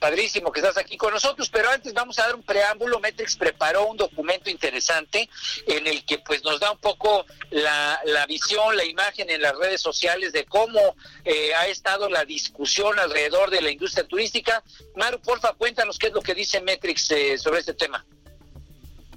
[0.00, 2.98] Padrísimo que estás aquí con nosotros, pero antes vamos a dar un preámbulo.
[3.00, 5.28] Metrix preparó un documento interesante
[5.66, 9.54] en el que pues nos da un poco la, la visión, la imagen en las
[9.56, 14.62] redes sociales de cómo eh, ha estado la discusión alrededor de la industria turística.
[14.96, 18.02] Maru, porfa, cuéntanos qué es lo que dice Metrix eh, sobre este tema.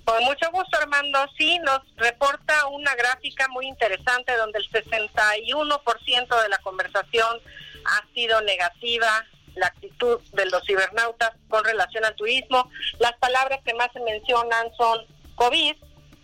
[0.04, 1.18] Con mucho gusto, Armando.
[1.38, 7.40] Sí, nos reporta una gráfica muy interesante donde el 61% de la conversación
[7.86, 12.70] ha sido negativa, la actitud de los cibernautas con relación al turismo.
[13.00, 15.00] Las palabras que más se mencionan son
[15.36, 15.76] COVID,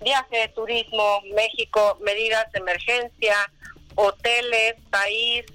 [0.01, 3.35] viaje turismo, México, medidas de emergencia,
[3.95, 5.45] hoteles, país,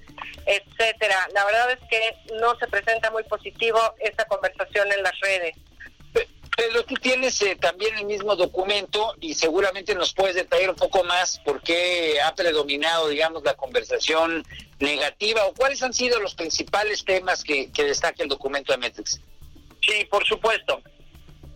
[0.47, 1.29] etcétera.
[1.33, 5.57] La verdad es que no se presenta muy positivo esta conversación en las redes.
[6.57, 11.03] Pero tú tienes eh, también el mismo documento y seguramente nos puedes detallar un poco
[11.03, 14.45] más por qué ha predominado, digamos, la conversación
[14.79, 19.21] negativa o cuáles han sido los principales temas que, destaca el documento de Metrix.
[19.81, 20.81] Sí, por supuesto.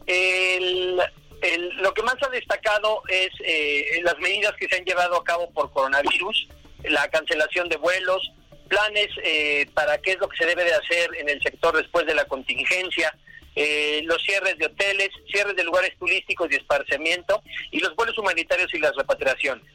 [0.06, 5.50] Lo que más ha destacado es eh, las medidas que se han llevado a cabo
[5.50, 6.48] por coronavirus,
[6.84, 8.32] la cancelación de vuelos,
[8.68, 12.06] planes eh, para qué es lo que se debe de hacer en el sector después
[12.06, 13.16] de la contingencia,
[13.60, 17.42] eh, los cierres de hoteles, cierres de lugares turísticos y esparcimiento
[17.72, 19.66] y los vuelos humanitarios y las repatriaciones.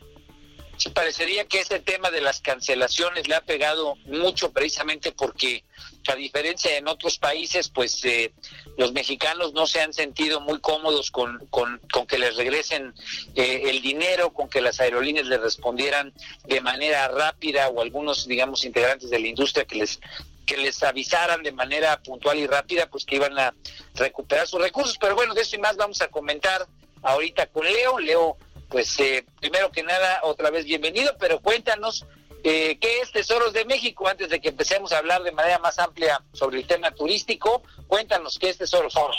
[0.78, 5.66] Sí, parecería que este tema de las cancelaciones le ha pegado mucho precisamente porque
[6.08, 8.34] a diferencia en otros países, pues eh,
[8.78, 12.94] los mexicanos no se han sentido muy cómodos con, con, con que les regresen
[13.36, 16.14] eh, el dinero, con que las aerolíneas les respondieran
[16.46, 20.00] de manera rápida o algunos, digamos, integrantes de la industria que les
[20.46, 23.54] que les avisaran de manera puntual y rápida, pues que iban a
[23.96, 24.98] recuperar sus recursos.
[25.00, 26.68] Pero bueno, de eso y más vamos a comentar
[27.02, 28.00] ahorita con Leo.
[28.00, 28.38] Leo,
[28.70, 32.06] pues eh, primero que nada, otra vez bienvenido, pero cuéntanos
[32.44, 35.80] eh, qué es Tesoros de México antes de que empecemos a hablar de manera más
[35.80, 37.64] amplia sobre el tema turístico.
[37.88, 38.94] Cuéntanos qué es Tesoros.
[38.94, 39.12] Por,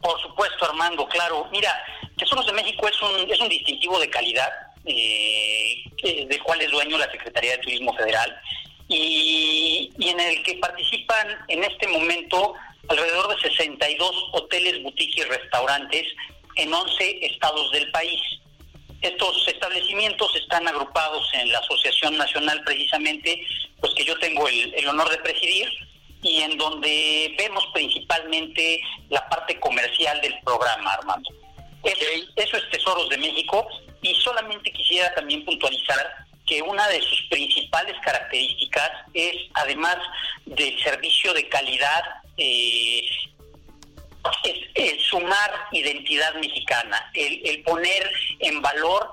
[0.00, 1.48] por supuesto, Armando, claro.
[1.50, 1.74] Mira,
[2.16, 4.50] Tesoros de México es un, es un distintivo de calidad
[4.84, 8.40] eh, del cual es dueño la Secretaría de Turismo Federal
[8.88, 12.54] y, y, en el que participan en este momento
[12.88, 16.06] alrededor de 62 hoteles, boutiques y restaurantes
[16.56, 18.20] en 11 estados del país.
[19.02, 23.46] Estos establecimientos están agrupados en la Asociación Nacional precisamente,
[23.80, 25.68] pues que yo tengo el, el honor de presidir
[26.22, 31.30] y en donde vemos principalmente la parte comercial del programa, Armando.
[31.84, 33.66] Eso, eso es Tesoros de México
[34.02, 39.96] y solamente quisiera también puntualizar que una de sus principales características es, además
[40.46, 42.02] del servicio de calidad,
[42.36, 43.00] eh,
[44.44, 49.10] es el sumar identidad mexicana, el, el, poner en valor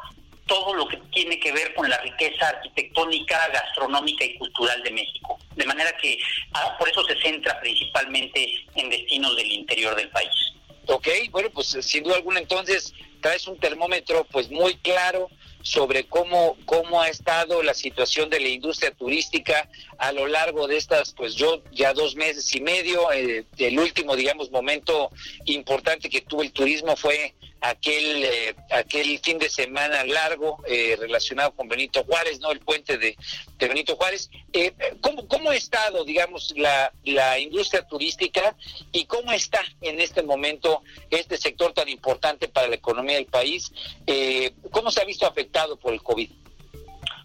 [0.47, 5.39] todo lo que tiene que ver con la riqueza arquitectónica, gastronómica y cultural de México.
[5.55, 6.19] De manera que
[6.53, 10.53] ah, por eso se centra principalmente en destinos del interior del país.
[10.87, 15.29] Ok, bueno, pues sin duda alguna entonces traes un termómetro pues muy claro
[15.65, 20.77] sobre cómo, cómo ha estado la situación de la industria turística a lo largo de
[20.77, 25.09] estas, pues yo ya dos meses y medio, eh, el último, digamos, momento
[25.45, 31.53] importante que tuvo el turismo fue aquel eh, aquel fin de semana largo eh, relacionado
[31.55, 33.17] con Benito Juárez, no el puente de,
[33.57, 34.29] de Benito Juárez.
[34.53, 38.55] Eh, ¿cómo, ¿Cómo ha estado, digamos, la, la industria turística
[38.91, 43.71] y cómo está en este momento este sector tan importante para la economía del país?
[44.05, 46.29] Eh, ¿Cómo se ha visto afectado por el COVID?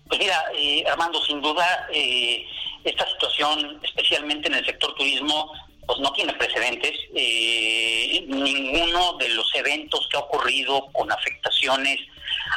[0.09, 2.45] Pues mira, eh, Armando, sin duda, eh,
[2.83, 5.53] esta situación, especialmente en el sector turismo,
[5.91, 6.93] pues no tiene precedentes.
[7.17, 11.99] Eh, ninguno de los eventos que ha ocurrido con afectaciones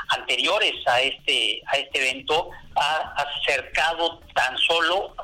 [0.09, 5.15] anteriores a este, a este evento ha acercado tan solo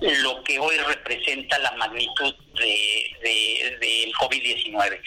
[0.00, 5.00] lo que hoy representa la magnitud del de, COVID-19.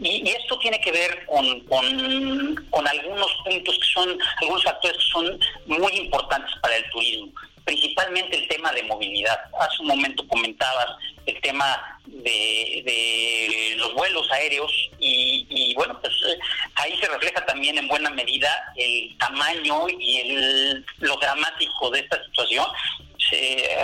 [0.00, 5.38] Y, esto tiene que ver con, con, algunos puntos que son, algunos factores que son
[5.66, 7.30] muy importantes para el turismo,
[7.64, 9.38] principalmente el tema de movilidad.
[9.60, 10.86] Hace un momento comentabas
[11.26, 16.38] el tema de, los vuelos aéreos y, bueno, pues eh,
[16.76, 22.22] ahí se refleja también en buena medida el tamaño y el, lo dramático de esta
[22.24, 22.66] situación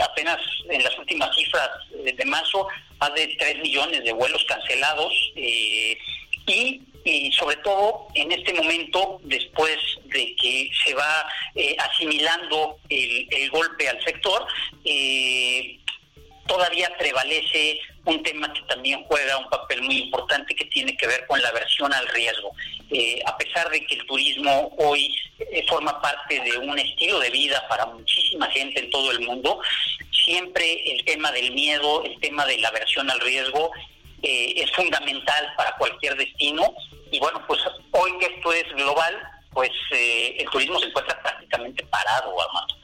[0.03, 0.39] apenas
[0.69, 2.67] en las últimas cifras de marzo,
[2.99, 5.99] más de 3 millones de vuelos cancelados eh,
[6.47, 6.83] y,
[7.33, 14.03] sobre todo en este momento, después de que se va eh, asimilando el, golpe al
[14.05, 14.47] sector,
[14.85, 15.79] eh,
[16.47, 21.27] todavía prevalece un tema que también juega un papel muy importante que tiene que ver
[21.27, 22.53] con la aversión al riesgo.
[22.91, 25.15] Eh, a pesar de que el turismo hoy
[25.69, 29.61] forma parte de un estilo de vida para muchísima gente en todo el mundo,
[30.25, 33.71] siempre el tema del miedo, el tema de la aversión al riesgo
[34.23, 36.75] eh, es fundamental para cualquier destino.
[37.11, 37.61] Y bueno, pues
[37.93, 39.15] hoy que esto es global,
[39.53, 42.81] pues el turismo se encuentra prácticamente parado, Armando.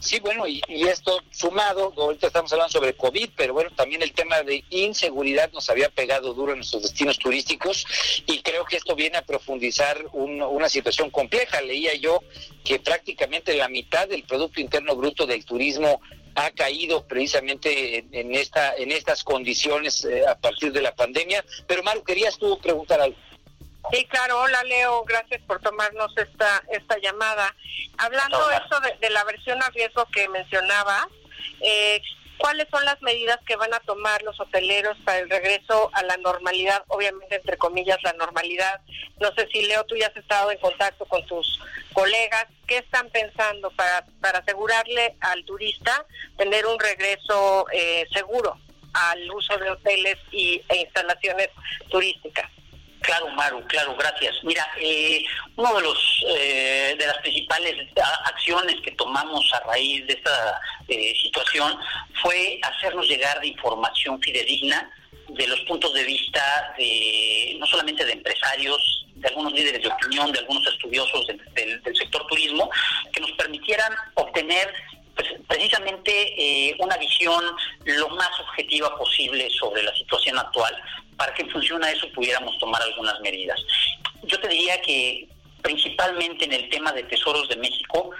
[0.00, 4.42] Sí, bueno, y, esto sumado, ahorita estamos hablando sobre COVID, pero bueno, también el tema
[4.42, 7.84] de inseguridad nos había pegado duro en nuestros destinos turísticos
[8.26, 11.60] y creo que esto viene a profundizar una situación compleja.
[11.60, 12.22] Leía yo
[12.64, 16.00] que prácticamente la mitad del Producto Interno Bruto del turismo
[16.34, 21.44] ha caído precisamente en, esta en estas condiciones eh, a partir de la pandemia.
[21.66, 23.16] Pero Maru, querías tú preguntar algo.
[23.92, 24.40] Sí, claro.
[24.40, 25.04] Hola, Leo.
[25.04, 27.54] Gracias por tomarnos esta esta llamada.
[27.98, 31.06] Hablando esto de, la versión a riesgo que mencionabas,
[31.60, 32.00] eh,
[32.38, 36.16] ¿cuáles son las medidas que van a tomar los hoteleros para el regreso a la
[36.18, 36.84] normalidad?
[36.88, 38.80] Obviamente, entre comillas, la normalidad.
[39.18, 41.60] No sé si, Leo, tú ya has estado en contacto con tus
[41.92, 42.46] colegas.
[42.66, 48.58] ¿Qué están pensando para, para asegurarle al turista tener un regreso eh, seguro
[48.92, 51.48] al uso de hoteles y, e instalaciones
[51.90, 52.50] turísticas?
[53.00, 54.36] Claro, Maru, claro, gracias.
[54.42, 55.24] Mira, eh,
[55.56, 57.74] uno de los eh, de las principales
[58.26, 61.78] acciones que tomamos a raíz de esta eh, situación
[62.20, 64.90] fue hacernos llegar de información fidedigna
[65.28, 70.32] de los puntos de vista de no solamente de empresarios, de algunos líderes de opinión,
[70.32, 72.68] de algunos estudiosos del, sector turismo,
[73.12, 74.72] que nos permitieran obtener
[75.14, 77.44] pues, precisamente una visión
[77.84, 80.74] lo más objetiva posible sobre la situación actual
[81.20, 83.60] para que en función a eso pudiéramos tomar algunas medidas.
[84.22, 85.28] Yo te diría que
[85.60, 88.10] principalmente en el tema de tesoros de México,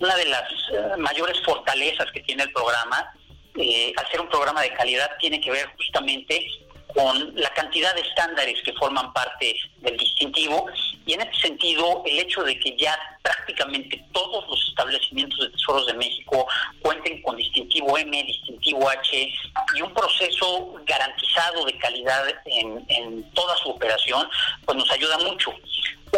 [0.00, 3.12] una de las eh, mayores fortalezas que tiene el programa,
[3.58, 6.46] eh, al un programa de calidad, tiene que ver justamente
[6.94, 9.54] con la cantidad de estándares que forman parte
[9.86, 10.66] del distintivo
[11.06, 15.86] y en este sentido el hecho de que ya prácticamente todos los establecimientos de tesoros
[15.86, 16.46] de México
[16.82, 19.32] cuenten con distintivo M, distintivo H
[19.74, 24.28] y un proceso garantizado de calidad en, toda su operación,
[24.64, 25.52] pues nos ayuda mucho.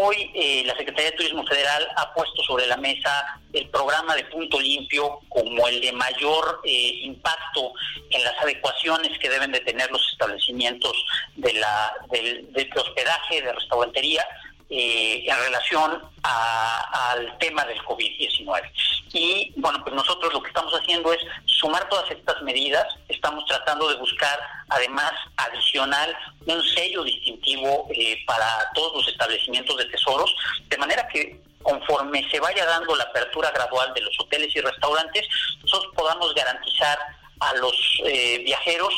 [0.01, 4.25] Hoy eh, la Secretaría de Turismo Federal ha puesto sobre la mesa el programa de
[4.25, 7.73] punto limpio como el de mayor eh, impacto
[8.11, 10.93] en las adecuaciones que deben de tener los establecimientos
[11.37, 14.25] de la, del, del hospedaje, de restaurantería,
[14.71, 18.71] eh, en relación al tema del COVID-19.
[19.15, 23.89] Y bueno, pues nosotros lo que estamos haciendo es sumar todas estas medidas, estamos tratando
[23.89, 30.35] de buscar además adicional un sello distintivo eh, para todos los establecimientos de tesoros,
[30.69, 35.27] de manera que conforme se vaya dando la apertura gradual de los hoteles y restaurantes,
[35.63, 36.99] nosotros podamos garantizar
[37.41, 38.93] a los eh, viajeros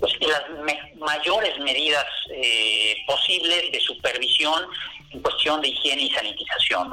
[0.00, 0.42] pues, las
[0.96, 4.64] mayores medidas eh, posibles de supervisión
[5.10, 6.90] en cuestión de higiene y sanitización.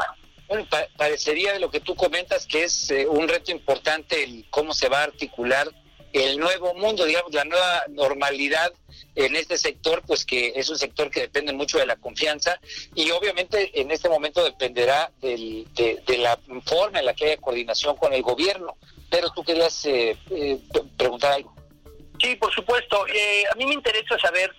[0.97, 4.89] Parecería de lo que tú comentas que es eh, un reto importante el cómo se
[4.89, 5.67] va a articular
[6.13, 8.71] el nuevo mundo, digamos, la nueva normalidad
[9.15, 12.59] en este sector, pues que es un sector que depende mucho de la confianza
[12.93, 17.95] y obviamente en este momento dependerá del, de, la forma en la que haya coordinación
[17.95, 18.77] con el gobierno.
[19.09, 20.17] Pero tú querías eh,
[20.97, 21.53] preguntar algo.
[22.23, 23.05] Sí, por supuesto.
[23.07, 24.55] Eh, a mí me interesa saber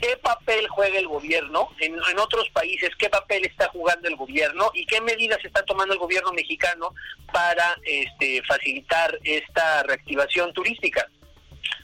[0.00, 4.86] qué papel juega el gobierno en, otros países, qué papel está jugando el gobierno y
[4.86, 6.94] qué medidas está tomando el gobierno mexicano
[7.32, 11.08] para este, facilitar esta reactivación turística.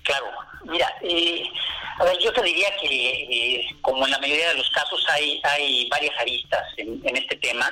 [0.04, 0.26] Claro,
[0.66, 1.42] mira, eh,
[1.98, 5.40] a ver, yo te diría que eh, como en la mayoría de los casos hay,
[5.42, 7.68] hay varias aristas en, en este tema,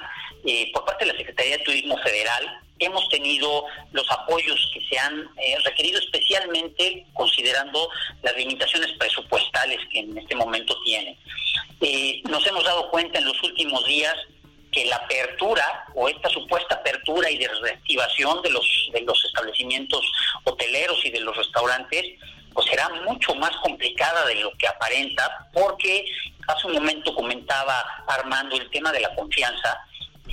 [0.75, 5.29] por parte de la Secretaría de Turismo Federal, hemos tenido los apoyos que se han
[5.37, 7.89] eh, requerido especialmente considerando
[8.23, 11.19] las limitaciones presupuestales que en este momento tiene.
[11.81, 14.15] Eh, nos hemos dado cuenta en los últimos días
[14.71, 20.01] que la apertura o esta supuesta apertura y de reactivación de los de los establecimientos
[20.45, 22.05] hoteleros y de los restaurantes
[22.55, 26.07] pues será mucho más complicada de lo que aparenta porque
[26.49, 29.79] hace un momento comentaba Armando el tema de la confianza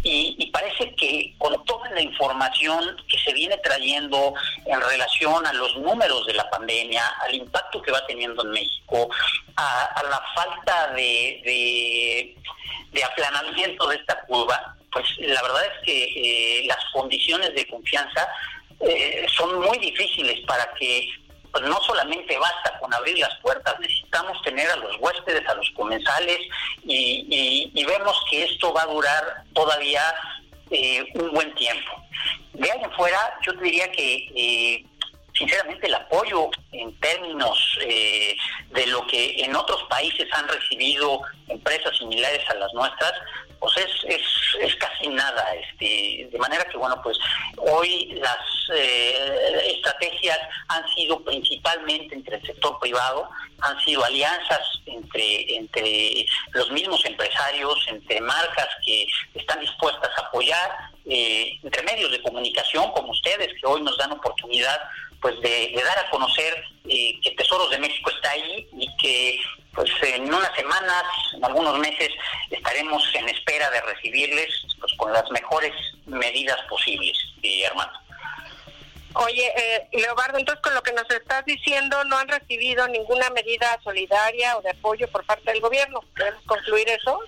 [0.03, 4.33] y, parece que con toda la información que se viene trayendo
[4.65, 9.09] en relación a los números de la pandemia, al impacto que va teniendo en México,
[9.55, 12.35] a, la falta de,
[12.93, 18.27] de, aplanamiento de esta curva, pues la verdad es que eh, las condiciones de confianza
[18.81, 21.09] eh, son muy difíciles para que
[21.51, 25.69] pues no solamente basta con abrir las puertas, necesitamos tener a los huéspedes, a los
[25.71, 26.39] comensales
[26.83, 30.13] y, vemos que esto va a durar todavía
[30.69, 31.91] eh, un buen tiempo.
[32.53, 34.85] De ahí en fuera, yo diría que eh,
[35.33, 38.35] sinceramente el apoyo en términos eh,
[38.69, 43.13] de lo que en otros países han recibido empresas similares a las nuestras,
[43.59, 44.21] pues es, es,
[44.61, 45.53] es casi nada.
[45.55, 47.17] Este, de manera que, bueno, pues
[47.57, 48.37] hoy las
[48.73, 53.29] eh, estrategias han sido principalmente entre el sector privado,
[53.61, 60.77] han sido alianzas entre, entre los mismos empresarios, entre marcas que están dispuestas a apoyar,
[61.05, 64.79] eh, entre medios de comunicación como ustedes, que hoy nos dan oportunidad
[65.21, 69.39] pues de, dar a conocer eh, que Tesoros de México está ahí y que
[69.73, 71.03] pues en unas semanas,
[71.35, 72.09] en algunos meses,
[72.49, 74.49] estaremos en espera de recibirles
[74.79, 75.73] pues, con las mejores
[76.05, 77.91] medidas posibles, eh, hermano.
[79.13, 83.79] Oye, eh, Leobardo, entonces con lo que nos estás diciendo, no han recibido ninguna medida
[83.83, 86.01] solidaria o de apoyo por parte del gobierno.
[86.15, 87.19] ¿Podemos concluir eso?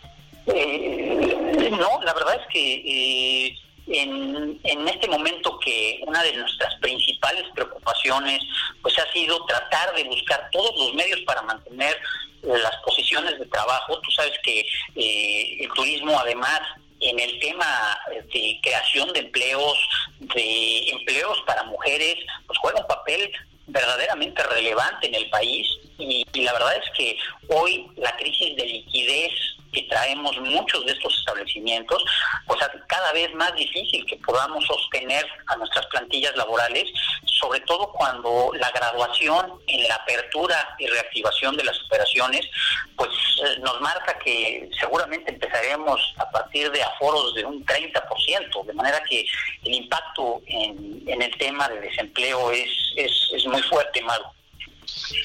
[0.48, 3.58] Eh, no, la verdad es que eh,
[3.88, 8.42] en, en este momento que una de nuestras principales preocupaciones
[8.82, 11.98] pues ha sido tratar de buscar todos los medios para mantener
[12.44, 14.00] las posiciones de trabajo.
[14.00, 14.62] Tú sabes que
[14.96, 16.62] eh, el turismo además
[17.00, 17.98] en el tema
[18.32, 19.78] de creación de empleos,
[20.20, 22.16] de empleos para mujeres,
[22.46, 23.32] pues juega un papel
[23.68, 25.68] verdaderamente relevante en el país
[25.98, 27.18] y, y la verdad es que
[27.50, 29.32] hoy la crisis de liquidez
[29.72, 32.03] que traemos muchos de estos establecimientos,
[32.45, 36.86] pues hace cada vez más difícil que podamos sostener a nuestras plantillas laborales,
[37.39, 42.47] sobre todo cuando la graduación en la apertura y reactivación de las operaciones,
[42.95, 43.09] pues
[43.43, 49.01] eh, nos marca que seguramente empezaremos a partir de aforos de un 30%, de manera
[49.09, 49.26] que
[49.63, 54.34] el impacto en, en el tema de desempleo es, es, es muy fuerte, Mago.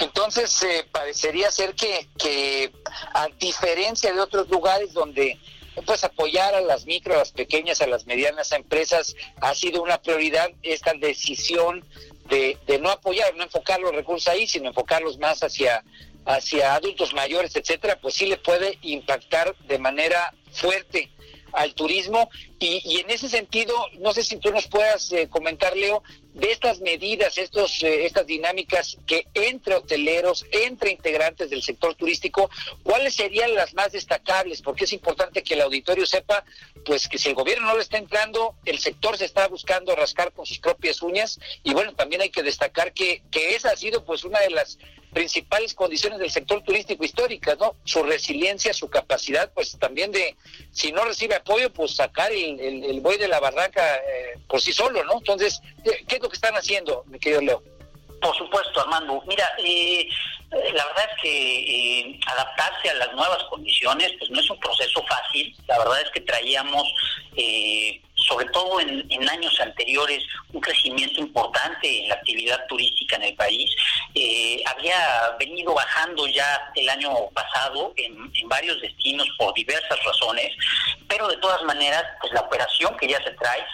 [0.00, 2.72] Entonces, eh, parecería ser que,
[3.14, 5.38] a diferencia de otros lugares donde
[5.84, 10.00] pues apoyar a las micro, a las pequeñas, a las medianas empresas ha sido una
[10.00, 11.84] prioridad esta decisión
[12.30, 15.84] de, de no apoyar, no enfocar los recursos ahí, sino enfocarlos más hacia
[16.26, 21.08] hacia adultos mayores, etcétera, pues sí le puede impactar de manera fuerte
[21.52, 26.02] al turismo y, en ese sentido, no sé si tú nos puedas eh, comentar, Leo,
[26.32, 32.50] de estas medidas, estos, eh, estas dinámicas que entre hoteleros, entre integrantes del sector turístico,
[32.82, 34.62] ¿cuáles serían las más destacables?
[34.62, 36.44] Porque es importante que el auditorio sepa,
[36.84, 40.32] pues que si el gobierno no le está entrando, el sector se está buscando rascar
[40.32, 44.04] con sus propias uñas y bueno, también hay que destacar que, que esa ha sido
[44.04, 44.78] pues una de las
[45.16, 47.74] principales condiciones del sector turístico histórica, ¿no?
[47.84, 50.36] Su resiliencia, su capacidad, pues también de,
[50.72, 54.74] si no recibe apoyo, pues sacar el, el, buey de la barranca eh, por sí
[54.74, 55.14] solo, ¿no?
[55.14, 57.62] Entonces, ¿qué es lo que están haciendo, mi querido Leo?
[58.20, 59.22] Por supuesto, Armando.
[59.26, 60.06] Mira, eh,
[60.50, 65.02] la verdad es que eh, adaptarse a las nuevas condiciones, pues no es un proceso
[65.08, 65.56] fácil.
[65.66, 66.84] La verdad es que traíamos,
[67.38, 70.22] eh, sobre todo en, años anteriores,
[70.52, 73.70] un crecimiento importante en la actividad turística en el país.
[74.66, 80.52] había venido bajando ya el año pasado en, en varios destinos por diversas razones,
[81.08, 83.64] pero de todas maneras, pues la operación que ya se trae,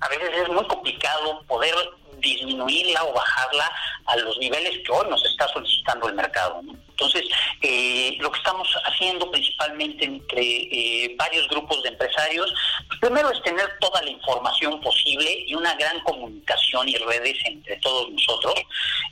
[0.00, 1.74] a veces es muy complicado poder
[2.18, 3.70] disminuirla o bajarla
[4.06, 6.60] a los niveles que hoy nos está solicitando el mercado.
[6.94, 7.24] Entonces,
[7.60, 12.54] eh, lo que estamos haciendo principalmente entre eh, varios grupos de empresarios,
[12.86, 17.76] pues, primero es tener toda la información posible y una gran comunicación y redes entre
[17.78, 18.54] todos nosotros.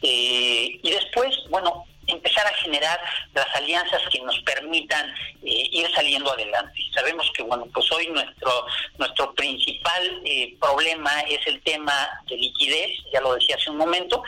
[0.03, 3.01] Eh, y después, bueno, empezar a generar
[3.35, 5.09] las alianzas que nos permitan
[5.43, 6.81] eh, ir saliendo adelante.
[6.95, 8.67] Sabemos que bueno, pues hoy nuestro
[8.99, 14.23] nuestro principal eh, problema es el tema de liquidez, ya lo decía hace un momento,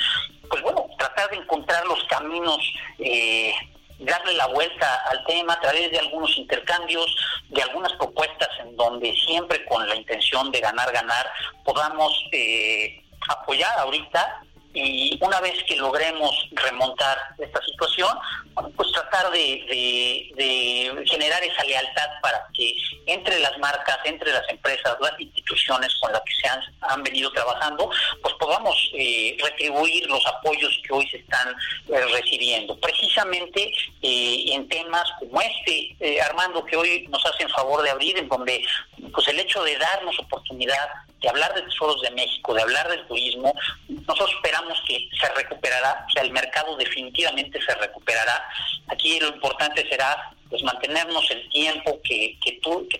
[0.48, 2.60] pues bueno, tratar de encontrar los caminos
[2.98, 3.54] eh,
[3.98, 7.14] darle la vuelta al tema a través de algunos intercambios,
[7.48, 11.30] de algunas propuestas en donde siempre con la intención de ganar, ganar,
[11.64, 12.12] podamos
[13.28, 14.42] apoyar ahorita
[14.74, 18.10] y una vez que logremos remontar esta situación,
[18.76, 22.74] pues tratar de, generar esa lealtad para que
[23.06, 27.90] entre las marcas, entre las empresas, las instituciones con las que se han, venido trabajando,
[28.22, 31.54] pues podamos eh, retribuir los apoyos que hoy se están
[31.88, 32.78] eh, recibiendo.
[32.80, 33.72] Precisamente
[34.02, 38.64] eh, en temas como este, Armando, que hoy nos hacen favor de abrir, en donde
[39.12, 40.88] pues el hecho de darnos oportunidad
[41.24, 43.54] de hablar de tesoros de México, de hablar del turismo,
[43.88, 48.46] nosotros esperamos que se recuperará, o sea, el mercado definitivamente se recuperará.
[48.88, 52.36] Aquí lo importante será pues mantenernos el tiempo que,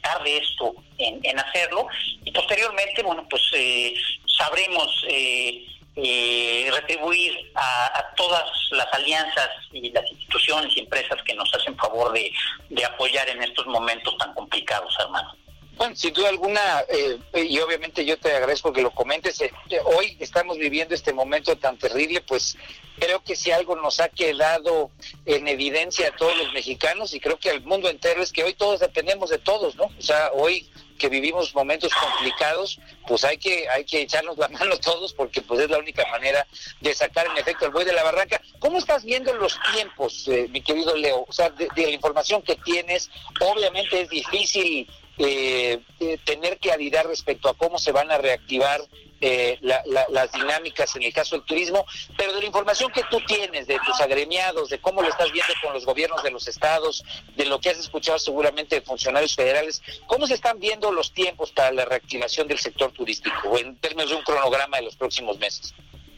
[0.03, 1.87] tarde esto en, hacerlo
[2.25, 3.95] y posteriormente, bueno, pues eh,
[4.27, 5.66] sabremos eh,
[5.97, 12.12] eh, retribuir a, todas las alianzas y las instituciones y empresas que nos hacen favor
[12.12, 12.33] de,
[12.70, 15.35] de apoyar en estos momentos tan complicados, hermano.
[15.77, 19.51] Bueno, sin duda alguna, eh, y obviamente yo te agradezco que lo comentes, eh,
[19.85, 22.57] hoy estamos viviendo este momento tan terrible, pues
[22.99, 24.91] creo que si algo nos ha quedado
[25.27, 28.55] en evidencia a todos los mexicanos y creo que al mundo entero es que hoy
[28.55, 29.85] todos dependemos de todos, ¿no?
[29.85, 30.68] O sea, hoy
[30.99, 35.61] que vivimos momentos complicados, pues hay que hay que echarnos la mano todos porque pues
[35.61, 36.47] es la única manera
[36.81, 38.41] de sacar en efecto el buey de la barranca.
[38.61, 41.25] ¿Cómo estás viendo los tiempos, eh, mi querido Leo?
[41.27, 43.11] O sea, de, de la información que tienes,
[43.41, 44.89] obviamente es difícil
[45.19, 48.81] eh, eh, tener claridad respecto a cómo se van a reactivar
[49.21, 51.87] eh, las dinámicas en el caso del turismo,
[52.17, 55.55] pero de la información que tú tienes de tus agremiados, de cómo lo estás viendo
[55.62, 57.03] con los gobiernos de los estados,
[57.37, 61.53] de lo que has escuchado seguramente de funcionarios federales, ¿cómo se están viendo los tiempos
[61.53, 65.73] para la reactivación del sector turístico en términos de un cronograma de los próximos meses?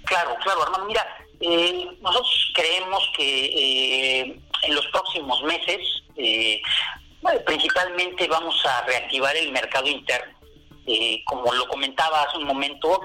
[0.04, 0.86] Claro, claro, hermano.
[0.86, 1.06] Mira,
[1.40, 4.22] eh, nosotros creemos que
[4.62, 5.78] en los próximos meses
[7.44, 10.34] principalmente vamos a reactivar el mercado interno.
[10.86, 13.00] Eh, como lo comentaba hace un momento,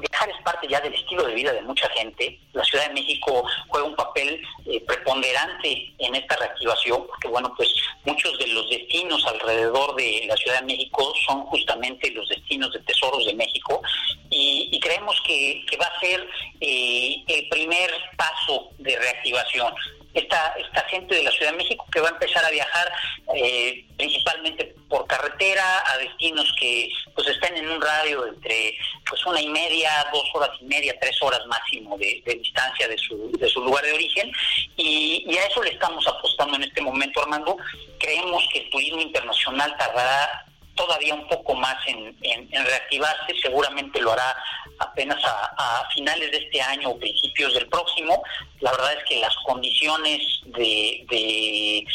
[0.00, 2.38] viajar es parte ya del estilo de vida de mucha gente.
[2.52, 7.74] La Ciudad de México juega un papel eh, preponderante en esta reactivación, porque bueno, pues
[8.04, 12.80] muchos de los destinos alrededor de la Ciudad de México son justamente los destinos de
[12.80, 13.82] tesoros de México
[14.30, 16.28] y, creemos que, va a ser
[16.60, 19.74] eh, el primer paso de reactivación
[20.14, 22.92] esta, esta gente de la Ciudad de México que va a empezar a viajar
[23.34, 28.76] eh, principalmente por carretera a destinos que pues estén en un radio entre
[29.08, 33.32] pues una y media, dos horas y media, tres horas máximo de, distancia de su,
[33.32, 34.30] de su lugar de origen
[34.76, 37.56] y, a eso le estamos apostando en este momento Armando.
[37.98, 40.43] Creemos que el turismo internacional tardará
[40.74, 42.14] todavía un poco más en,
[42.50, 44.36] reactivarse, seguramente lo hará
[44.78, 48.22] apenas a, finales de este año o principios del próximo.
[48.60, 51.86] La verdad es que las condiciones de,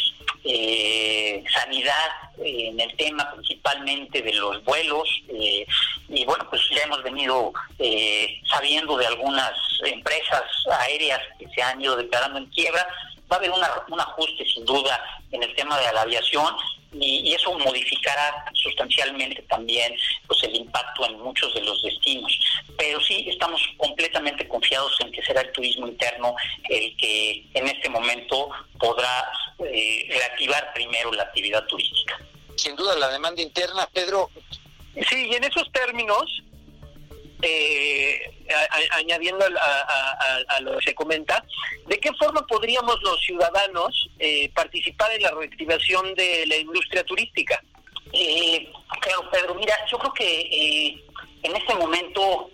[0.46, 5.66] eh, sanidad en el tema principalmente de los vuelos, eh,
[6.08, 9.52] y bueno, pues ya hemos venido eh, sabiendo de algunas
[9.84, 10.44] empresas
[10.80, 12.88] aéreas que se han ido declarando en quiebra,
[13.32, 15.00] va a haber un ajuste sin duda
[15.32, 16.56] en el tema de la aviación
[16.94, 19.96] y, eso modificará sustancialmente también
[20.28, 22.38] pues el impacto en muchos de los destinos.
[22.78, 26.36] Pero sí estamos completamente confiados en que será el turismo interno
[26.68, 28.50] el que en este momento
[28.80, 32.20] podrá eh, reactivar primero la actividad turística.
[32.56, 34.30] Sin duda la demanda interna, Pedro.
[35.10, 36.44] Sí, y en esos términos,
[37.42, 37.79] eh,
[38.92, 41.44] añadiendo a, lo que se comenta,
[41.88, 47.62] ¿de qué forma podríamos los ciudadanos eh, participar en la reactivación de la industria turística?
[48.14, 48.72] Eh,
[49.02, 51.04] claro, Pedro, mira, yo creo que eh,
[51.44, 52.50] en este momento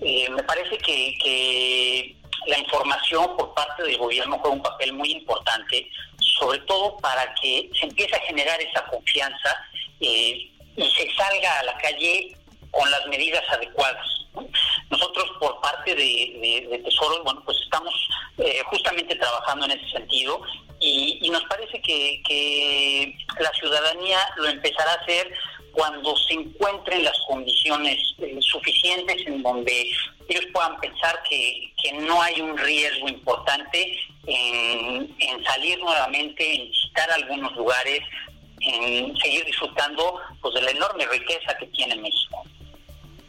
[0.00, 2.14] me parece que,
[2.46, 5.90] la información por parte del gobierno juega un papel muy importante,
[6.38, 9.56] sobre todo para que se empiece a generar esa confianza
[9.98, 12.36] y se salga a la calle
[12.70, 14.25] con las medidas adecuadas.
[14.90, 17.94] Nosotros por parte de, de, Tesoro, bueno, pues estamos
[18.38, 20.40] eh, justamente trabajando en ese sentido
[20.78, 25.32] y, nos parece que, la ciudadanía lo empezará a hacer
[25.72, 29.90] cuando se encuentren las condiciones eh, suficientes en donde
[30.28, 37.08] ellos puedan pensar que, no hay un riesgo importante en, en, salir nuevamente, en visitar
[37.12, 38.00] algunos lugares,
[38.60, 42.42] en seguir disfrutando pues, de la enorme riqueza que tiene México.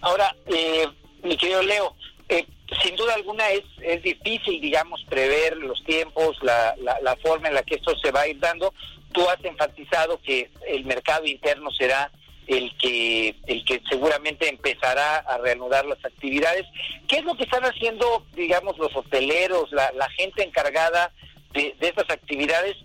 [0.01, 0.87] Ahora, eh,
[1.23, 1.95] mi querido Leo,
[2.29, 2.45] eh,
[2.83, 7.63] sin duda alguna es, es difícil, digamos, prever los tiempos, la, la, forma en la
[7.63, 8.73] que esto se va a ir dando.
[9.13, 12.11] Tú has enfatizado que el mercado interno será
[12.45, 16.65] el que el que seguramente empezará a reanudar las actividades.
[17.07, 21.11] ¿Qué es lo que están haciendo, digamos, los hoteleros, la, la gente encargada
[21.53, 22.75] de, de estas actividades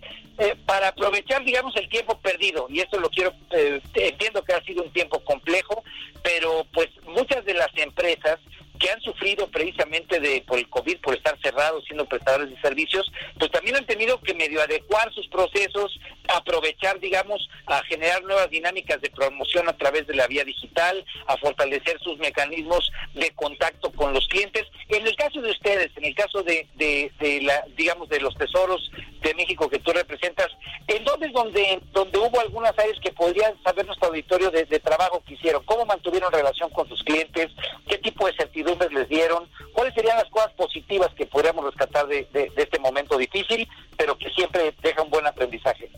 [0.42, 2.66] eh, para aprovechar, digamos, el tiempo perdido?
[2.68, 5.84] Y esto lo quiero, eh, entiendo que ha sido un tiempo complejo,
[6.22, 8.40] pero pues muchas de las empresas
[8.80, 13.10] que han sufrido precisamente de por el COVID por estar cerrados siendo prestadores de servicios,
[13.38, 16.00] pues también han tenido que medio adecuar sus procesos,
[16.36, 21.36] aprovechar, digamos, a generar nuevas dinámicas de promoción a través de la vía digital, a
[21.36, 24.66] fortalecer sus mecanismos de contacto con los clientes.
[24.88, 28.90] En el caso de ustedes, en el caso de, de, la, digamos, de los tesoros
[29.20, 30.48] de México que tú representas,
[30.88, 34.80] ¿en dónde es donde, donde hubo algunas áreas que podrían saber nuestro auditorio de, de
[34.80, 35.62] trabajo que hicieron?
[35.64, 37.50] ¿Cómo mantuvieron relación con sus clientes?
[37.88, 39.48] ¿Qué tipo de certidumbres les dieron?
[39.72, 44.30] ¿Cuáles serían las cosas positivas que podríamos rescatar de, de este momento difícil, pero que
[44.30, 45.90] siempre deja un buen aprendizaje?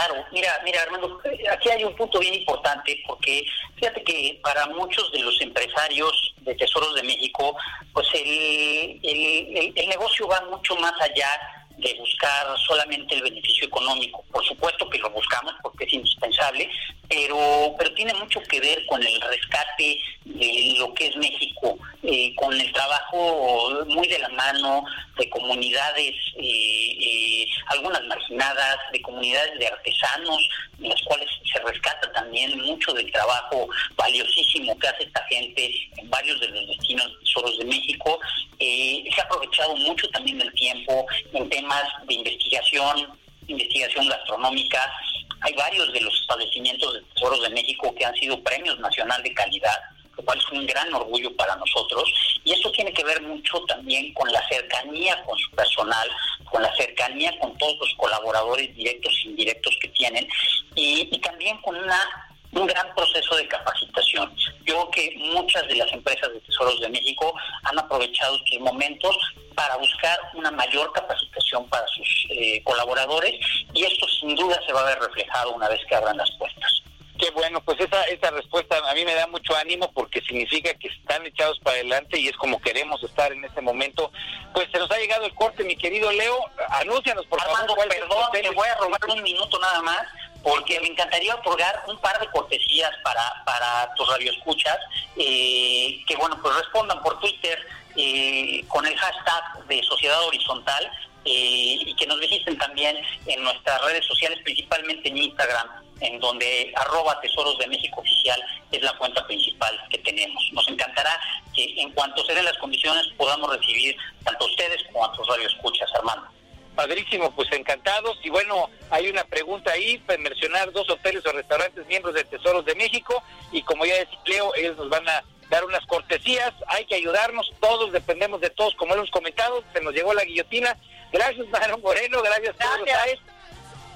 [0.00, 1.20] Claro, mira, mira Armando,
[1.52, 3.44] aquí hay un punto bien importante porque
[3.76, 7.54] fíjate que para muchos de los empresarios de Tesoros de México,
[7.92, 11.38] pues el, el, el negocio va mucho más allá
[11.80, 14.24] de buscar solamente el beneficio económico.
[14.30, 16.68] Por supuesto que lo buscamos porque es indispensable,
[17.08, 22.34] pero, pero tiene mucho que ver con el rescate de lo que es México, eh,
[22.36, 24.84] con el trabajo muy de la mano
[25.18, 32.12] de comunidades, eh, eh, algunas marginadas, de comunidades de artesanos, en las cuales se rescata
[32.12, 37.58] también mucho del trabajo valiosísimo que hace esta gente en varios de los destinos tesoros
[37.58, 38.18] de México.
[38.58, 41.69] se ha aprovechado mucho también el tiempo en temas
[42.06, 44.92] de investigación, investigación gastronómica.
[45.40, 49.32] Hay varios de los establecimientos de tesoros de México que han sido premios nacional de
[49.34, 49.78] calidad
[50.20, 52.12] lo cual es un gran orgullo para nosotros.
[52.44, 56.08] Y esto tiene que ver mucho también con la cercanía con su personal,
[56.50, 60.28] con la cercanía con todos los colaboradores directos e indirectos que tienen,
[60.74, 64.34] y, también con un gran proceso de capacitación.
[64.64, 67.32] Yo creo que muchas de las empresas de Tesoros de México
[67.64, 69.16] han aprovechado estos momentos
[69.54, 71.29] para buscar una mayor capacitación
[71.68, 73.34] para sus eh, colaboradores
[73.72, 76.82] y esto sin duda se va a ver reflejado una vez que abran las puertas.
[77.18, 80.88] Qué bueno, pues esa, esa respuesta a mí me da mucho ánimo porque significa que
[80.88, 84.10] están echados para adelante y es como queremos estar en este momento.
[84.54, 86.38] Pues se nos ha llegado el corte, mi querido Leo.
[86.70, 87.88] Anúncianos, por Armando, favor.
[87.88, 90.06] Perdón, te voy a robar un minuto nada más
[90.42, 94.78] porque me encantaría otorgar un par de cortesías para, para tus radioescuchas,
[95.16, 97.58] eh, que bueno, pues respondan por Twitter
[97.96, 100.90] eh, con el hashtag de Sociedad Horizontal
[101.24, 102.96] eh, y que nos visiten también
[103.26, 105.68] en nuestras redes sociales, principalmente en Instagram,
[106.00, 108.42] en donde arroba Tesoros de México Oficial
[108.72, 110.42] es la cuenta principal que tenemos.
[110.52, 111.18] Nos encantará
[111.54, 116.26] que en cuanto se las condiciones podamos recibir tanto ustedes como a tus radioescuchas, Armando.
[116.74, 118.18] Padrísimo, pues encantados.
[118.22, 122.64] Y bueno, hay una pregunta ahí, para mencionar dos hoteles o restaurantes miembros de Tesoros
[122.64, 123.22] de México.
[123.52, 127.92] Y como ya decía ellos nos van a dar unas cortesías, hay que ayudarnos, todos
[127.92, 130.78] dependemos de todos, como hemos comentado, se nos llegó la guillotina.
[131.12, 133.18] Gracias, Marón Moreno, gracias, gracias.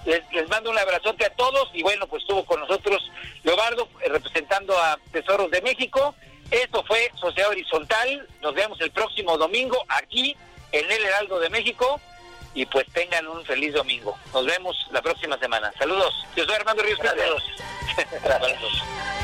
[0.05, 3.11] Les, les, mando un abrazote a todos y bueno, pues estuvo con nosotros
[3.43, 6.15] Leobardo eh, representando a Tesoros de México.
[6.51, 8.29] Esto fue Sociedad Horizontal.
[8.43, 10.37] Nos vemos el próximo domingo aquí
[10.73, 12.01] en el Heraldo de México
[12.53, 14.19] y pues tengan un feliz domingo.
[14.33, 15.73] Nos vemos la próxima semana.
[15.79, 16.15] Saludos.
[16.37, 16.99] Yo soy Armando Ríos.
[16.99, 17.43] Gracias.